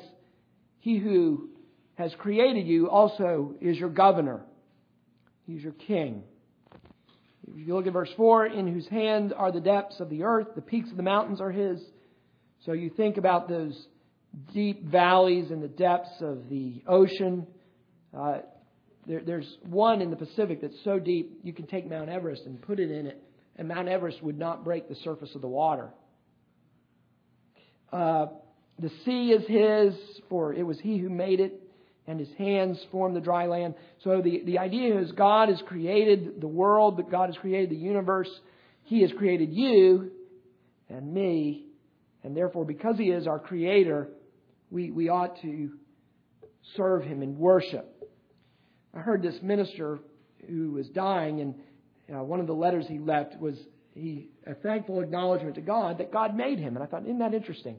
[0.79, 1.49] He who
[1.95, 4.41] has created you also is your governor.
[5.47, 6.23] He's your king.
[7.47, 10.47] If you look at verse 4, in whose hand are the depths of the earth,
[10.53, 11.81] the peaks of the mountains are his.
[12.65, 13.87] So you think about those
[14.53, 17.47] deep valleys and the depths of the ocean.
[18.15, 18.39] Uh,
[19.07, 22.61] there, there's one in the Pacific that's so deep you can take Mount Everest and
[22.61, 23.21] put it in it,
[23.57, 25.89] and Mount Everest would not break the surface of the water.
[27.91, 28.27] Uh,
[28.79, 29.93] the sea is his,
[30.29, 31.61] for it was he who made it
[32.07, 33.75] and his hands formed the dry land.
[34.03, 37.75] So the, the idea is God has created the world, that God has created the
[37.75, 38.29] universe.
[38.83, 40.11] He has created you
[40.89, 41.65] and me.
[42.23, 44.09] And therefore, because he is our creator,
[44.69, 45.71] we, we ought to
[46.75, 47.90] serve him and worship.
[48.95, 49.99] I heard this minister
[50.49, 51.55] who was dying, and
[52.13, 53.55] uh, one of the letters he left was
[53.93, 56.75] he a thankful acknowledgement to God that God made him.
[56.75, 57.77] And I thought, isn't that interesting?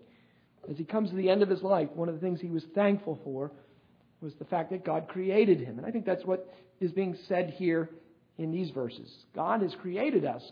[0.70, 2.64] As he comes to the end of his life, one of the things he was
[2.74, 3.50] thankful for
[4.20, 5.78] was the fact that God created him.
[5.78, 7.90] And I think that's what is being said here
[8.38, 9.10] in these verses.
[9.34, 10.42] God has created us.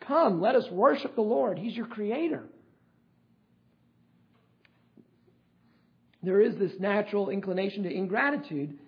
[0.00, 1.58] Come, let us worship the Lord.
[1.58, 2.44] He's your creator.
[6.22, 8.78] There is this natural inclination to ingratitude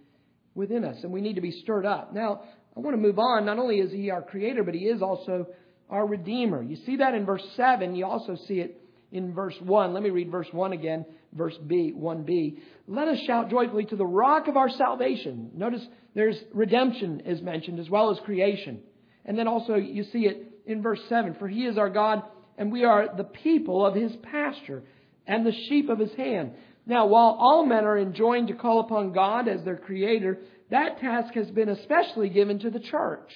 [0.56, 2.12] within us, and we need to be stirred up.
[2.12, 2.42] Now,
[2.76, 3.46] I want to move on.
[3.46, 5.46] Not only is He our creator, but He is also
[5.88, 6.62] our Redeemer.
[6.62, 7.94] You see that in verse 7.
[7.94, 8.80] You also see it
[9.12, 9.94] in verse 1.
[9.94, 12.58] Let me read verse 1 again, verse B, 1b.
[12.88, 15.50] Let us shout joyfully to the rock of our salvation.
[15.54, 18.80] Notice there's redemption is mentioned as well as creation.
[19.24, 21.36] And then also you see it in verse 7.
[21.38, 22.22] For he is our God,
[22.58, 24.82] and we are the people of his pasture
[25.26, 26.52] and the sheep of his hand.
[26.86, 30.38] Now, while all men are enjoined to call upon God as their creator,
[30.70, 33.32] that task has been especially given to the church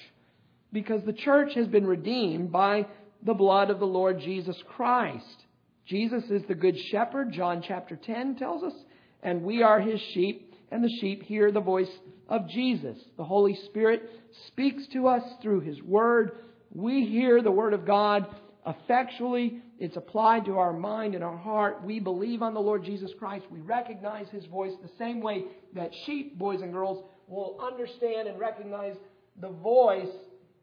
[0.71, 2.87] because the church has been redeemed by
[3.23, 5.45] the blood of the Lord Jesus Christ.
[5.85, 8.73] Jesus is the good shepherd, John chapter 10 tells us,
[9.21, 11.91] and we are his sheep, and the sheep hear the voice
[12.29, 12.97] of Jesus.
[13.17, 14.09] The Holy Spirit
[14.47, 16.37] speaks to us through his word.
[16.73, 18.25] We hear the word of God
[18.65, 19.61] effectually.
[19.79, 21.83] It's applied to our mind and our heart.
[21.83, 23.45] We believe on the Lord Jesus Christ.
[23.49, 28.39] We recognize his voice the same way that sheep, boys and girls, will understand and
[28.39, 28.95] recognize
[29.39, 30.13] the voice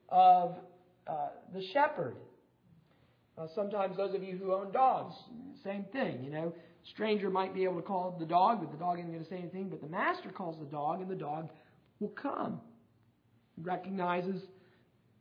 [0.09, 0.57] of
[1.07, 2.17] uh, the shepherd.
[3.37, 5.15] Uh, sometimes those of you who own dogs,
[5.65, 6.53] same thing, you know.
[6.91, 9.37] Stranger might be able to call the dog, but the dog isn't going to say
[9.37, 9.69] anything.
[9.69, 11.51] But the master calls the dog, and the dog
[12.01, 12.61] will come.
[13.61, 14.43] Recognizes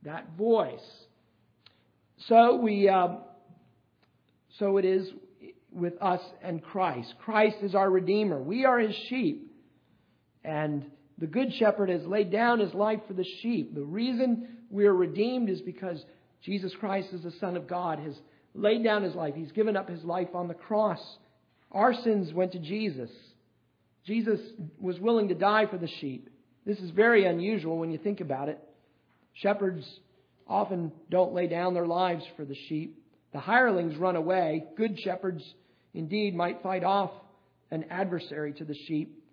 [0.04, 1.06] that voice.
[2.26, 3.20] So we, um,
[4.58, 5.08] so it is
[5.72, 7.14] with us and Christ.
[7.24, 8.42] Christ is our Redeemer.
[8.42, 9.52] We are His sheep,
[10.44, 10.86] and
[11.20, 13.76] the Good Shepherd has laid down His life for the sheep.
[13.76, 16.04] The reason we are redeemed is because
[16.42, 18.16] Jesus Christ, as the Son of God, has
[18.56, 19.36] laid down His life.
[19.36, 21.02] He's given up His life on the cross.
[21.72, 23.12] Our sins went to Jesus.
[24.06, 24.40] Jesus
[24.80, 26.30] was willing to die for the sheep.
[26.66, 28.60] This is very unusual when you think about it.
[29.34, 29.86] Shepherds
[30.48, 33.04] often don't lay down their lives for the sheep.
[33.34, 34.66] The hirelings run away.
[34.76, 35.44] Good shepherds,
[35.94, 37.12] indeed, might fight off
[37.72, 39.24] an adversary to the sheep.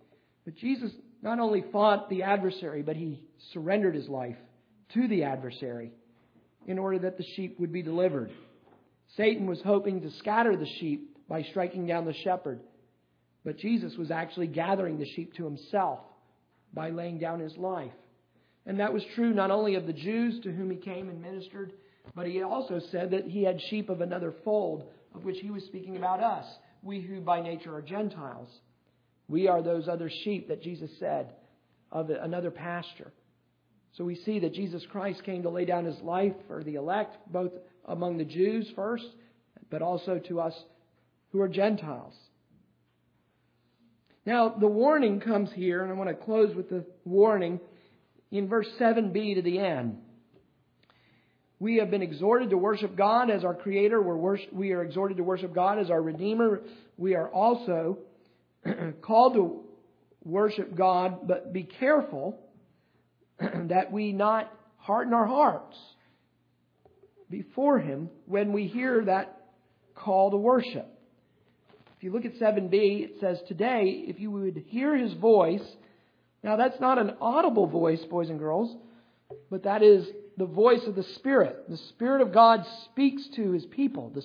[0.45, 0.91] But Jesus
[1.23, 3.23] not only fought the adversary, but he
[3.53, 4.37] surrendered his life
[4.95, 5.93] to the adversary
[6.67, 8.31] in order that the sheep would be delivered.
[9.17, 12.61] Satan was hoping to scatter the sheep by striking down the shepherd,
[13.45, 16.01] but Jesus was actually gathering the sheep to himself
[16.73, 17.93] by laying down his life.
[18.67, 21.73] And that was true not only of the Jews to whom he came and ministered,
[22.15, 25.65] but he also said that he had sheep of another fold, of which he was
[25.65, 26.47] speaking about us,
[26.83, 28.49] we who by nature are Gentiles.
[29.29, 31.33] We are those other sheep that Jesus said
[31.91, 33.13] of another pasture.
[33.97, 37.17] So we see that Jesus Christ came to lay down his life for the elect,
[37.33, 37.53] both
[37.87, 39.07] among the Jews first,
[39.71, 40.55] but also to us
[41.31, 42.15] who are Gentiles.
[44.27, 47.61] Now, the warning comes here, and I want to close with the warning
[48.35, 49.97] in verse 7b to the end.
[51.61, 54.03] We have been exhorted to worship God as our Creator.
[54.03, 56.63] Worship, we are exhorted to worship God as our Redeemer.
[56.97, 57.99] We are also
[59.03, 59.61] called to
[60.25, 62.39] worship God, but be careful
[63.39, 65.77] that we not harden our hearts
[67.31, 69.47] before Him when we hear that
[69.95, 70.89] call to worship.
[71.97, 75.63] If you look at 7b, it says, Today, if you would hear His voice,
[76.45, 78.77] now that's not an audible voice, boys and girls,
[79.51, 81.69] but that is the voice of the Spirit.
[81.69, 84.11] The Spirit of God speaks to His people.
[84.11, 84.25] The,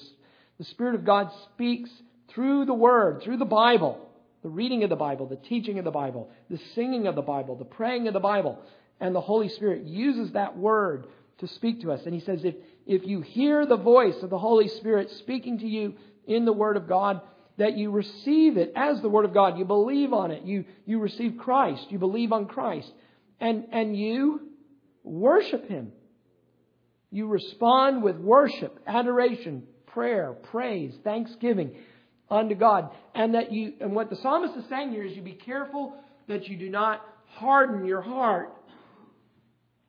[0.59, 1.89] the Spirit of God speaks
[2.27, 4.05] through the Word, through the Bible
[4.41, 7.55] the reading of the Bible, the teaching of the Bible, the singing of the Bible,
[7.55, 8.59] the praying of the Bible.
[8.99, 11.07] And the Holy Spirit uses that word
[11.39, 12.01] to speak to us.
[12.05, 12.55] And he says, if,
[12.85, 16.77] if you hear the voice of the Holy Spirit speaking to you in the Word
[16.77, 17.21] of God,
[17.59, 19.57] that you receive it as the Word of God.
[19.57, 20.43] You believe on it.
[20.43, 21.85] You, you receive Christ.
[21.89, 22.91] You believe on Christ.
[23.39, 24.49] And, and you
[25.03, 25.91] worship Him.
[27.11, 31.75] You respond with worship, adoration, prayer, praise, thanksgiving
[32.29, 32.91] unto God.
[33.13, 35.95] And that you, and what the psalmist is saying here is you be careful
[36.27, 38.53] that you do not harden your heart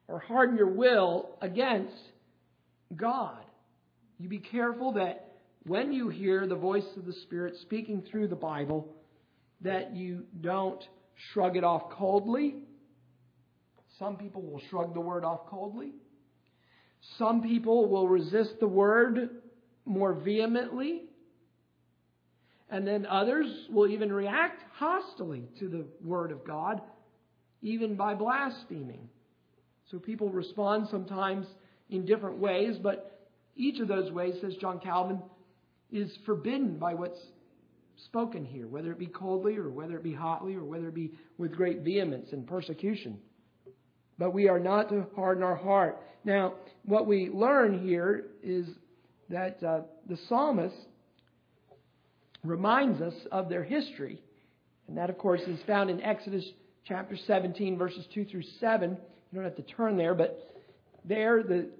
[0.09, 1.95] or harden your will against
[2.97, 3.39] God.
[4.19, 5.30] You be careful that
[5.67, 8.95] when you hear the voice of the Spirit speaking through the Bible,
[9.61, 10.83] that you don't
[11.33, 12.57] shrug it off coldly.
[13.99, 15.93] Some people will shrug the word off coldly.
[17.19, 19.31] Some people will resist the word
[19.85, 21.03] more vehemently.
[22.71, 26.81] And then others will even react hostily to the word of God
[27.63, 29.09] even by blaspheming.
[29.91, 31.47] So people respond sometimes
[31.91, 35.21] in different ways, but each of those ways, says John Calvin,
[35.93, 37.19] is forbidden by what's
[38.05, 41.13] spoken here, whether it be coldly or whether it be hotly or whether it be
[41.39, 43.19] with great vehemence and persecution.
[44.19, 45.99] But we are not to harden our heart.
[46.25, 48.67] Now, what we learn here is
[49.29, 50.75] that uh, the psalmist
[52.45, 54.21] reminds us of their history.
[54.89, 56.45] And that, of course, is found in Exodus
[56.85, 58.91] chapter 17, verses 2 through 7.
[58.91, 58.97] You
[59.35, 60.39] don't have to turn there, but
[61.05, 61.71] there the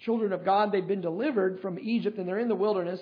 [0.00, 3.00] children of God, they've been delivered from Egypt and they're in the wilderness,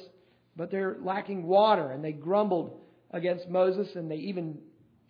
[0.61, 1.91] but they're lacking water.
[1.91, 2.79] And they grumbled
[3.13, 4.59] against Moses and they even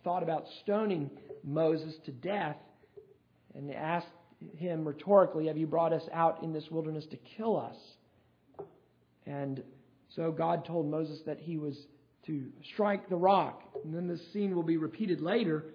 [0.01, 1.11] thought about stoning
[1.43, 2.55] Moses to death
[3.53, 4.07] and they asked
[4.55, 7.75] him rhetorically, Have you brought us out in this wilderness to kill us?
[9.25, 9.61] And
[10.15, 11.75] so God told Moses that he was
[12.27, 13.61] to strike the rock.
[13.83, 15.65] And then this scene will be repeated later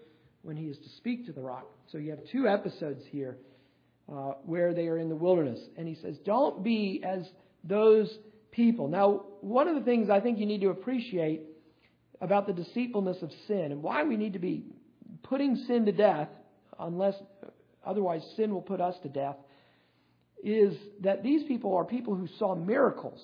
[0.41, 1.67] when he is to speak to the rock.
[1.93, 3.37] So you have two episodes here
[4.11, 5.61] uh, where they are in the wilderness.
[5.77, 7.29] And he says, Don't be as
[7.63, 8.09] those
[8.51, 8.89] people.
[8.89, 11.43] Now, one of the things I think you need to appreciate
[12.21, 14.65] about the deceitfulness of sin and why we need to be
[15.23, 16.29] putting sin to death,
[16.79, 17.15] unless
[17.85, 19.37] otherwise sin will put us to death,
[20.43, 23.21] is that these people are people who saw miracles.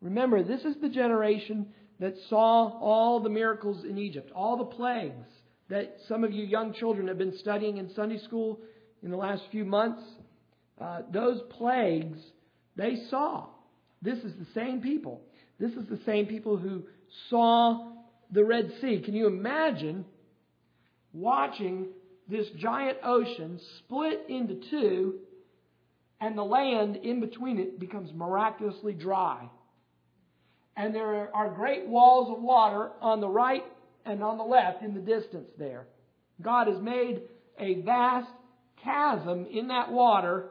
[0.00, 1.68] Remember, this is the generation
[2.00, 5.28] that saw all the miracles in Egypt, all the plagues
[5.68, 8.60] that some of you young children have been studying in Sunday school
[9.02, 10.02] in the last few months.
[10.80, 12.18] Uh, those plagues
[12.76, 13.46] they saw.
[14.02, 15.22] This is the same people.
[15.58, 16.82] This is the same people who
[17.30, 17.92] saw
[18.30, 19.00] the Red Sea.
[19.04, 20.04] Can you imagine
[21.12, 21.86] watching
[22.28, 25.20] this giant ocean split into two
[26.20, 29.48] and the land in between it becomes miraculously dry?
[30.76, 33.64] and there are great walls of water on the right
[34.04, 35.86] and on the left in the distance there.
[36.40, 37.22] God has made
[37.58, 38.30] a vast
[38.82, 40.50] chasm in that water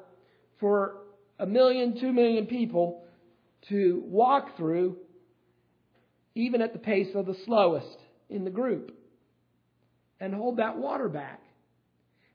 [0.60, 0.98] for
[1.40, 3.01] a million, two million people
[3.70, 4.98] to walk through,
[6.36, 7.98] even at the pace of the slowest
[8.30, 8.92] in the group,
[10.20, 11.42] and hold that water back.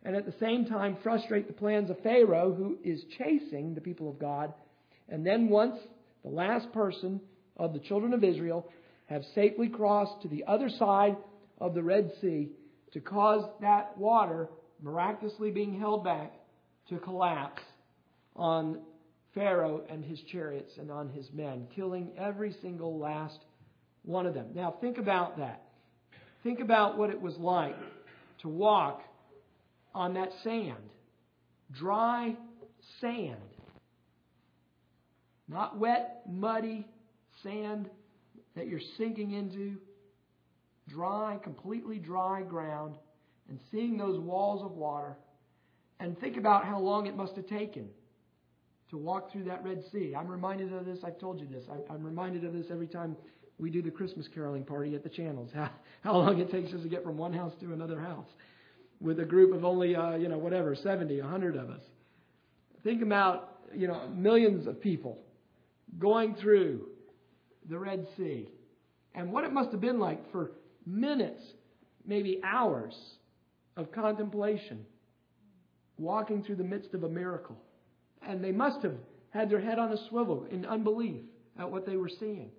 [0.03, 4.09] And at the same time, frustrate the plans of Pharaoh, who is chasing the people
[4.09, 4.55] of God.
[5.09, 5.77] And then, once
[6.23, 7.21] the last person
[7.57, 8.69] of the children of Israel
[9.07, 11.17] have safely crossed to the other side
[11.59, 12.51] of the Red Sea
[12.93, 14.49] to cause that water,
[14.81, 16.33] miraculously being held back,
[16.89, 17.63] to collapse
[18.37, 18.79] on
[19.37, 23.39] Pharaoh and his chariots and on his men, killing every single last
[24.03, 24.47] one of them.
[24.55, 25.63] Now, think about that.
[26.43, 27.77] Think about what it was like
[28.41, 29.03] to walk
[29.95, 30.91] on that sand.
[31.71, 32.35] Dry
[33.03, 33.37] sand.
[35.49, 36.87] Not wet, muddy,
[37.43, 37.91] sand
[38.57, 39.77] that you're sinking into,
[40.89, 42.95] dry, completely dry ground,
[43.51, 45.15] and seeing those walls of water,
[46.01, 47.91] and think about how long it must have taken
[48.91, 50.15] to walk through that Red Sea.
[50.17, 50.99] I'm reminded of this.
[51.05, 51.65] I've told you this.
[51.91, 53.17] I'm reminded of this every time
[53.59, 55.51] we do the Christmas caroling party at the channels.
[55.55, 55.71] How,
[56.03, 58.29] how long it takes us to get from one house to another house
[59.01, 61.83] with a group of only, uh, you know, whatever, 70, 100 of us.
[62.85, 65.19] Think about, you know, millions of people
[65.99, 66.87] going through
[67.69, 68.49] the Red Sea.
[69.15, 70.53] And what it must have been like for
[70.87, 71.43] minutes,
[72.07, 72.95] maybe hours
[73.77, 74.85] of contemplation,
[75.99, 77.57] walking through the midst of a miracle.
[78.27, 78.95] And they must have
[79.31, 81.23] had their head on a swivel in unbelief
[81.59, 82.51] at what they were seeing.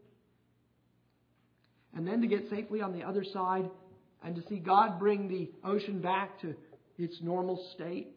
[1.95, 3.69] And then to get safely on the other side
[4.23, 6.55] and to see God bring the ocean back to
[6.97, 8.15] its normal state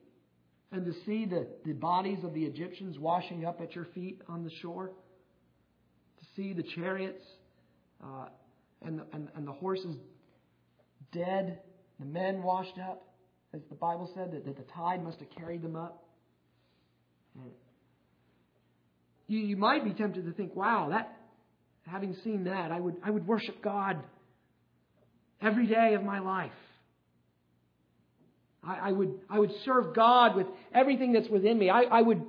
[0.73, 4.45] and to see the, the bodies of the Egyptians washing up at your feet on
[4.45, 4.93] the shore
[6.19, 7.25] to see the chariots
[8.03, 8.27] uh,
[8.83, 9.97] and, the, and, and the horses
[11.13, 11.59] dead,
[11.99, 13.07] the men washed up,
[13.53, 16.05] as the Bible said, that, that the tide must have carried them up.
[19.27, 21.17] You, you might be tempted to think, wow, that
[21.87, 23.99] having seen that, I would, I would worship God
[25.41, 26.51] every day of my life.
[28.63, 31.71] I, I would, I would serve God with everything that's within me.
[31.71, 32.23] I, I would,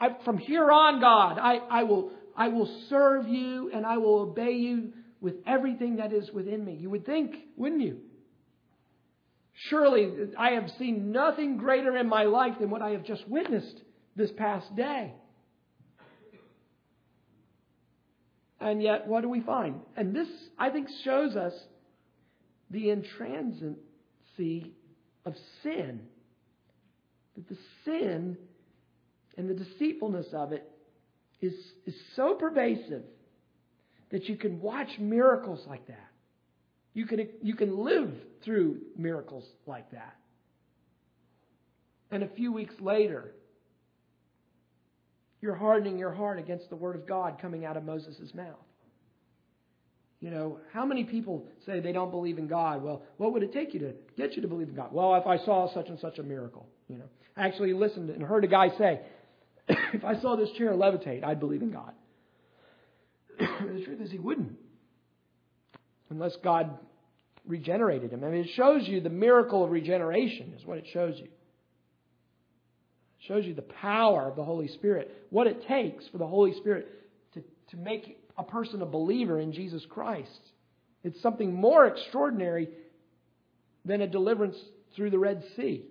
[0.00, 4.20] I, from here on, God, I, I will I will serve you and I will
[4.20, 6.74] obey you with everything that is within me.
[6.74, 7.98] You would think, wouldn't you?
[9.68, 13.82] Surely I have seen nothing greater in my life than what I have just witnessed
[14.18, 15.14] this past day.
[18.60, 19.80] And yet, what do we find?
[19.96, 21.52] And this, I think, shows us
[22.70, 24.74] the intransiency
[25.24, 26.00] of sin.
[27.36, 28.36] That the sin
[29.36, 30.68] and the deceitfulness of it
[31.40, 31.54] is,
[31.86, 33.04] is so pervasive
[34.10, 36.08] that you can watch miracles like that.
[36.94, 38.10] You can, you can live
[38.44, 40.16] through miracles like that.
[42.10, 43.34] And a few weeks later,
[45.40, 48.56] you're hardening your heart against the Word of God coming out of Moses' mouth.
[50.20, 52.82] You know, how many people say they don't believe in God?
[52.82, 54.92] Well, what would it take you to get you to believe in God?
[54.92, 57.08] Well, if I saw such and such a miracle, you know.
[57.36, 59.00] I actually listened and heard a guy say,
[59.68, 61.92] if I saw this chair levitate, I'd believe in God.
[63.38, 64.56] the truth is, he wouldn't.
[66.10, 66.76] Unless God
[67.46, 68.24] regenerated him.
[68.24, 71.28] I mean, it shows you the miracle of regeneration, is what it shows you.
[73.26, 76.86] Shows you the power of the Holy Spirit, what it takes for the Holy Spirit
[77.34, 80.40] to, to make a person a believer in Jesus Christ.
[81.02, 82.68] It's something more extraordinary
[83.84, 84.56] than a deliverance
[84.94, 85.84] through the Red Sea.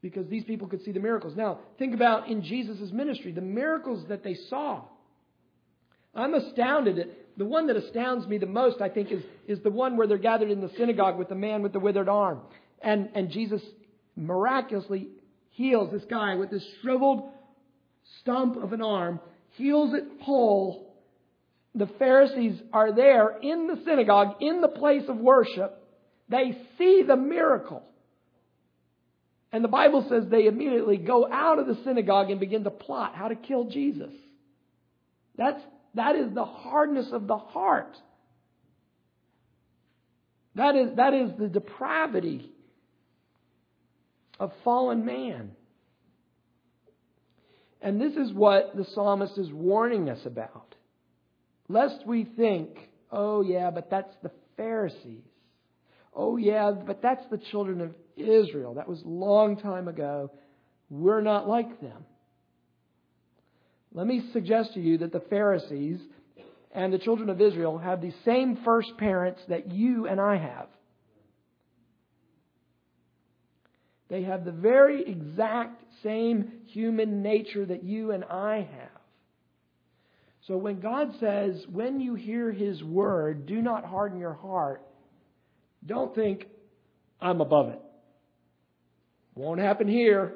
[0.00, 1.34] Because these people could see the miracles.
[1.36, 4.82] Now, think about in Jesus' ministry, the miracles that they saw.
[6.14, 7.08] I'm astounded at
[7.38, 10.18] the one that astounds me the most, I think, is, is the one where they're
[10.18, 12.40] gathered in the synagogue with the man with the withered arm.
[12.82, 13.62] And, and Jesus
[14.16, 15.08] miraculously
[15.50, 17.30] heals this guy with this shriveled
[18.20, 19.20] stump of an arm,
[19.52, 20.94] heals it whole.
[21.74, 25.78] The Pharisees are there in the synagogue, in the place of worship.
[26.28, 27.82] They see the miracle.
[29.52, 33.14] And the Bible says they immediately go out of the synagogue and begin to plot
[33.14, 34.12] how to kill Jesus.
[35.36, 35.60] That's
[35.94, 37.96] that is the hardness of the heart.
[40.54, 42.50] That is, that is the depravity
[44.42, 45.52] of fallen man.
[47.80, 50.74] And this is what the psalmist is warning us about.
[51.68, 52.76] Lest we think,
[53.12, 55.22] oh, yeah, but that's the Pharisees.
[56.12, 58.74] Oh, yeah, but that's the children of Israel.
[58.74, 60.32] That was a long time ago.
[60.90, 62.04] We're not like them.
[63.94, 66.00] Let me suggest to you that the Pharisees
[66.74, 70.66] and the children of Israel have the same first parents that you and I have.
[74.12, 79.00] They have the very exact same human nature that you and I have.
[80.46, 84.82] So when God says, when you hear His word, do not harden your heart,
[85.86, 86.44] don't think,
[87.22, 87.80] I'm above it.
[89.34, 90.34] Won't happen here.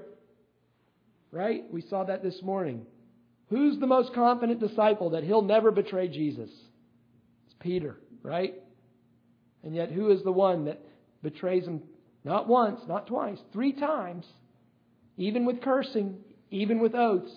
[1.31, 1.65] Right?
[1.71, 2.87] We saw that this morning.
[3.51, 6.49] Who's the most confident disciple that he'll never betray Jesus?
[6.49, 8.55] It's Peter, right?
[9.63, 10.81] And yet, who is the one that
[11.23, 11.83] betrays him
[12.27, 14.27] not once, not twice, three times,
[15.17, 16.19] even with cursing,
[16.51, 17.33] even with oaths?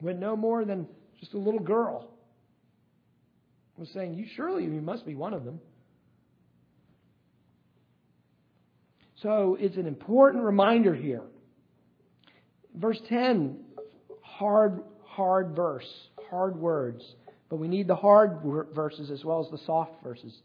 [0.00, 0.88] When no more than
[1.20, 2.10] just a little girl
[3.76, 5.60] was saying, You surely you must be one of them.
[9.22, 11.22] So it's an important reminder here
[12.74, 13.58] Verse 10,
[14.22, 15.88] hard, hard verse,
[16.30, 17.02] hard words.
[17.48, 18.40] But we need the hard
[18.74, 20.36] verses as well as the soft verses.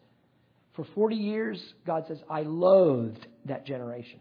[0.74, 4.20] For 40 years, God says, I loathed that generation.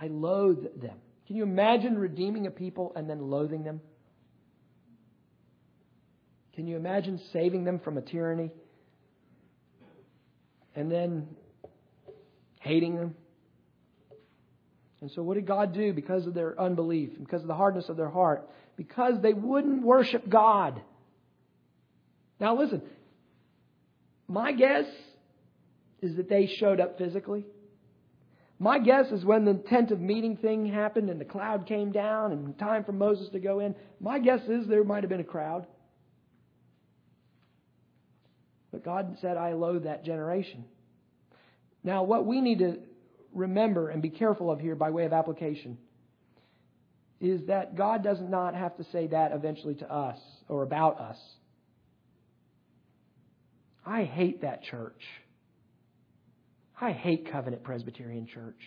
[0.00, 0.96] I loathed them.
[1.26, 3.80] Can you imagine redeeming a people and then loathing them?
[6.54, 8.50] Can you imagine saving them from a tyranny
[10.74, 11.28] and then
[12.60, 13.14] hating them?
[15.00, 17.96] And so, what did God do because of their unbelief, because of the hardness of
[17.96, 18.48] their heart?
[18.76, 20.80] Because they wouldn't worship God.
[22.40, 22.82] Now, listen,
[24.26, 24.86] my guess
[26.00, 27.46] is that they showed up physically.
[28.58, 32.32] My guess is when the tent of meeting thing happened and the cloud came down
[32.32, 35.24] and time for Moses to go in, my guess is there might have been a
[35.24, 35.66] crowd.
[38.72, 40.64] But God said, I loathe that generation.
[41.84, 42.78] Now, what we need to
[43.32, 45.78] remember and be careful of here by way of application
[47.20, 50.18] is that God does not have to say that eventually to us
[50.48, 51.18] or about us.
[53.86, 55.02] I hate that church.
[56.80, 58.60] I hate Covenant Presbyterian Church.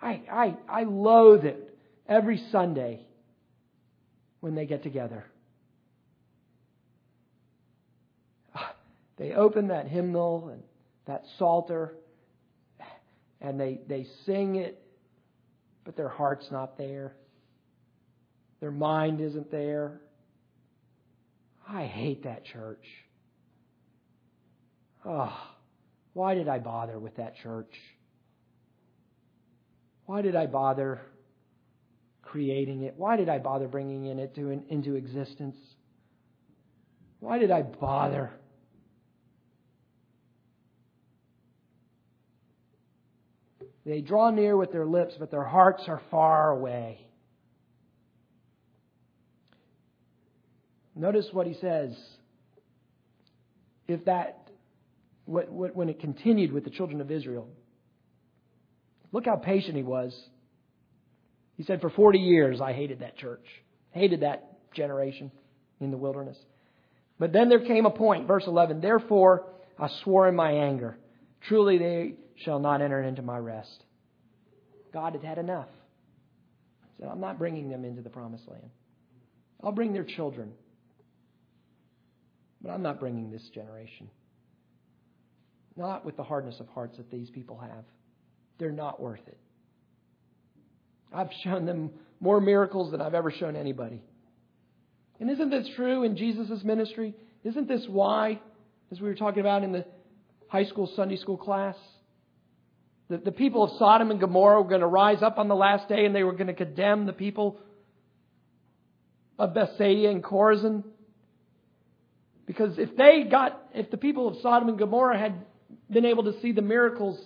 [0.00, 1.78] I, I, I loathe it
[2.08, 3.06] every Sunday
[4.40, 5.24] when they get together.
[8.54, 8.74] Ah,
[9.18, 10.62] they open that hymnal and
[11.06, 11.94] that psalter
[13.42, 14.80] and they, they sing it,
[15.84, 17.14] but their heart's not there.
[18.60, 20.00] Their mind isn't there.
[21.68, 22.84] I hate that church.
[25.04, 25.36] Oh,
[26.12, 27.74] why did I bother with that church?
[30.06, 31.00] Why did I bother
[32.22, 32.94] creating it?
[32.96, 35.56] Why did I bother bringing it to, into existence?
[37.20, 38.30] Why did I bother?
[43.84, 47.06] They draw near with their lips, but their hearts are far away.
[50.94, 51.96] Notice what he says.
[53.88, 54.41] If that
[55.26, 57.48] when it continued with the children of Israel.
[59.12, 60.18] Look how patient he was.
[61.56, 63.44] He said, For 40 years I hated that church,
[63.90, 65.30] hated that generation
[65.80, 66.36] in the wilderness.
[67.18, 69.46] But then there came a point, verse 11, Therefore
[69.78, 70.96] I swore in my anger,
[71.46, 73.84] truly they shall not enter into my rest.
[74.92, 75.68] God had had enough.
[76.96, 78.70] He said, I'm not bringing them into the promised land.
[79.62, 80.52] I'll bring their children.
[82.60, 84.08] But I'm not bringing this generation.
[85.76, 87.84] Not with the hardness of hearts that these people have.
[88.58, 89.38] They're not worth it.
[91.12, 94.02] I've shown them more miracles than I've ever shown anybody.
[95.20, 97.14] And isn't this true in Jesus' ministry?
[97.44, 98.40] Isn't this why,
[98.90, 99.84] as we were talking about in the
[100.48, 101.76] high school Sunday school class,
[103.08, 105.88] the, the people of Sodom and Gomorrah were going to rise up on the last
[105.88, 107.60] day and they were going to condemn the people
[109.38, 110.84] of Bethsaida and Chorazin?
[112.46, 115.44] Because if they got, if the people of Sodom and Gomorrah had
[115.92, 117.20] been able to see the miracles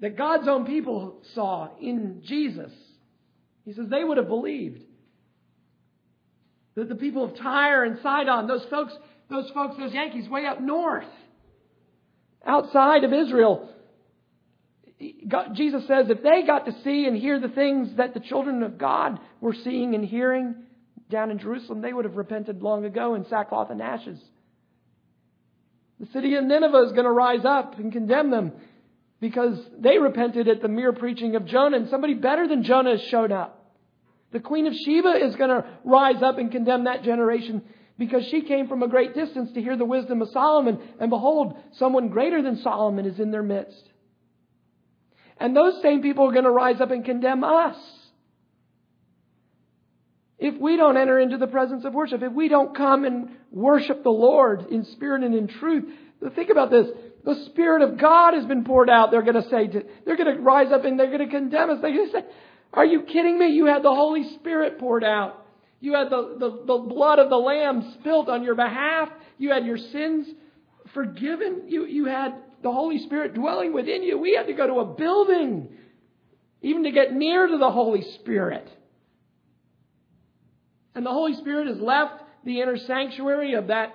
[0.00, 2.72] that God's own people saw in Jesus,
[3.64, 4.80] he says they would have believed.
[6.74, 8.92] That the people of Tyre and Sidon, those folks,
[9.30, 11.04] those folks, those Yankees way up north,
[12.44, 13.70] outside of Israel,
[15.28, 18.62] God, Jesus says if they got to see and hear the things that the children
[18.62, 20.54] of God were seeing and hearing
[21.10, 24.18] down in Jerusalem, they would have repented long ago in sackcloth and ashes.
[26.00, 28.52] The city of Nineveh is going to rise up and condemn them
[29.20, 33.02] because they repented at the mere preaching of Jonah, and somebody better than Jonah has
[33.02, 33.72] shown up.
[34.32, 37.62] The Queen of Sheba is going to rise up and condemn that generation
[37.96, 41.56] because she came from a great distance to hear the wisdom of Solomon, and behold,
[41.74, 43.88] someone greater than Solomon is in their midst.
[45.38, 47.76] And those same people are going to rise up and condemn us.
[50.44, 54.02] If we don't enter into the presence of worship, if we don't come and worship
[54.02, 55.84] the Lord in spirit and in truth,
[56.34, 56.86] think about this.
[57.24, 59.10] The Spirit of God has been poured out.
[59.10, 61.70] They're going to say, to, they're going to rise up and they're going to condemn
[61.70, 61.78] us.
[61.80, 62.24] They're going to say,
[62.74, 63.54] are you kidding me?
[63.54, 65.46] You had the Holy Spirit poured out.
[65.80, 69.08] You had the, the, the blood of the Lamb spilt on your behalf.
[69.38, 70.26] You had your sins
[70.92, 71.62] forgiven.
[71.68, 74.18] You, you had the Holy Spirit dwelling within you.
[74.18, 75.70] We had to go to a building
[76.60, 78.68] even to get near to the Holy Spirit.
[80.94, 83.94] And the Holy Spirit has left the inner sanctuary of that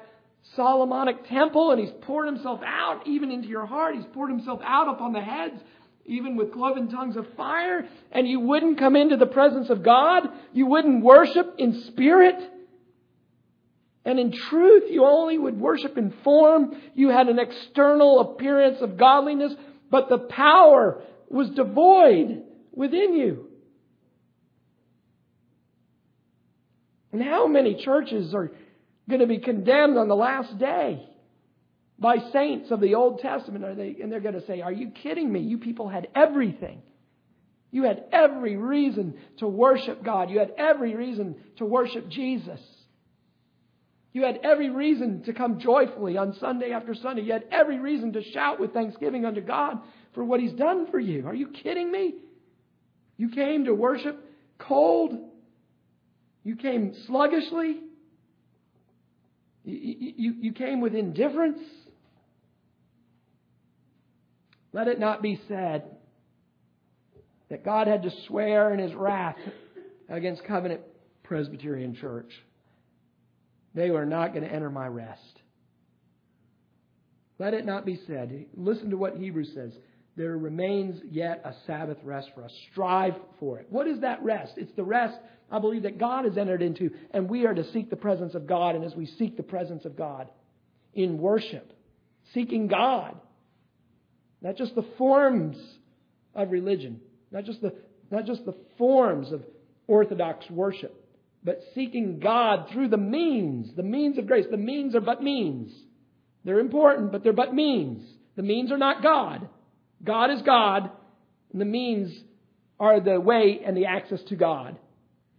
[0.56, 3.96] Solomonic temple and he's poured himself out even into your heart.
[3.96, 5.62] He's poured himself out upon the heads,
[6.06, 7.86] even with cloven tongues of fire.
[8.12, 10.24] And you wouldn't come into the presence of God.
[10.54, 12.36] You wouldn't worship in spirit.
[14.06, 16.82] And in truth, you only would worship in form.
[16.96, 19.54] You had an external appearance of godliness,
[19.92, 22.44] but the power was devoid
[22.74, 23.49] within you.
[27.12, 28.52] And how many churches are
[29.10, 31.08] going to be condemned on the last day
[31.98, 33.66] by saints of the Old Testament?
[33.66, 35.40] Are they, and they're going to say, Are you kidding me?
[35.40, 36.82] You people had everything.
[37.72, 40.30] You had every reason to worship God.
[40.30, 42.60] You had every reason to worship Jesus.
[44.12, 47.22] You had every reason to come joyfully on Sunday after Sunday.
[47.22, 49.80] You had every reason to shout with thanksgiving unto God
[50.16, 51.28] for what He's done for you.
[51.28, 52.16] Are you kidding me?
[53.18, 54.20] You came to worship
[54.58, 55.29] cold
[56.44, 57.82] you came sluggishly.
[59.64, 61.60] You, you, you came with indifference.
[64.72, 65.84] Let it not be said
[67.50, 69.38] that God had to swear in his wrath
[70.08, 70.82] against Covenant
[71.24, 72.32] Presbyterian Church.
[73.74, 75.22] They were not going to enter my rest.
[77.38, 78.46] Let it not be said.
[78.56, 79.72] Listen to what Hebrews says.
[80.20, 82.52] There remains yet a Sabbath rest for us.
[82.74, 83.68] Strive for it.
[83.70, 84.52] What is that rest?
[84.58, 85.18] It's the rest
[85.50, 88.46] I believe that God has entered into, and we are to seek the presence of
[88.46, 88.76] God.
[88.76, 90.30] And as we seek the presence of God
[90.94, 91.72] in worship,
[92.34, 93.16] seeking God,
[94.42, 95.56] not just the forms
[96.36, 97.00] of religion,
[97.32, 97.74] not just the,
[98.12, 99.42] not just the forms of
[99.88, 101.02] Orthodox worship,
[101.46, 104.48] but seeking God through the means, the means of grace.
[104.52, 105.72] The means are but means.
[106.44, 108.04] They're important, but they're but means.
[108.36, 109.48] The means are not God.
[110.04, 110.92] God is God,
[111.52, 112.12] and the means
[112.80, 114.78] are the way and the access to God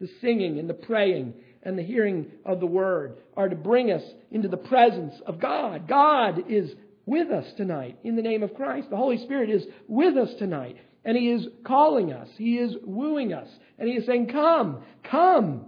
[0.00, 4.02] the singing and the praying and the hearing of the word are to bring us
[4.30, 5.86] into the presence of God.
[5.86, 6.70] God is
[7.04, 8.88] with us tonight in the name of Christ.
[8.90, 10.78] The Holy Spirit is with us tonight.
[11.04, 12.28] And He is calling us.
[12.36, 13.48] He is wooing us.
[13.78, 15.66] And He is saying, Come, come,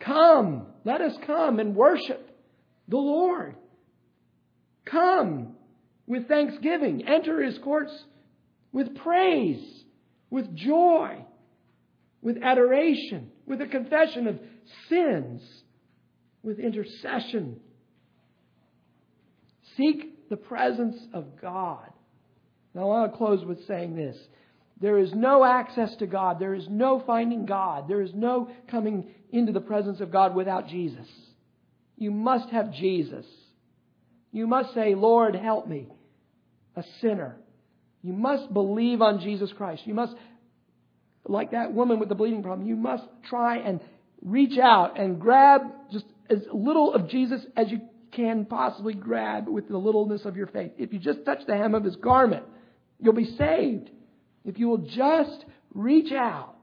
[0.00, 0.66] come.
[0.84, 2.28] Let us come and worship
[2.88, 3.56] the Lord.
[4.84, 5.54] Come
[6.06, 7.06] with thanksgiving.
[7.06, 7.92] Enter His courts
[8.72, 9.84] with praise,
[10.30, 11.24] with joy,
[12.22, 14.38] with adoration with a confession of
[14.88, 15.42] sins,
[16.44, 17.58] with intercession.
[19.76, 21.90] Seek the presence of God.
[22.72, 24.16] Now, I want to close with saying this.
[24.80, 26.38] There is no access to God.
[26.38, 27.88] There is no finding God.
[27.88, 31.08] There is no coming into the presence of God without Jesus.
[31.96, 33.26] You must have Jesus.
[34.30, 35.88] You must say, Lord, help me,
[36.76, 37.36] a sinner.
[38.02, 39.82] You must believe on Jesus Christ.
[39.84, 40.14] You must,
[41.26, 43.80] like that woman with the bleeding problem, you must try and
[44.22, 47.80] reach out and grab just as little of Jesus as you
[48.12, 50.72] can possibly grab with the littleness of your faith.
[50.78, 52.44] If you just touch the hem of his garment,
[52.98, 53.90] you'll be saved.
[54.44, 55.44] If you will just
[55.74, 56.56] reach out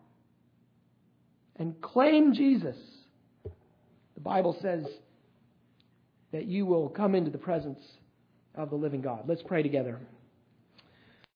[1.56, 2.76] and claim Jesus,
[3.44, 4.86] the Bible says
[6.32, 7.80] that you will come into the presence
[8.56, 9.24] of the living God.
[9.28, 10.00] Let's pray together.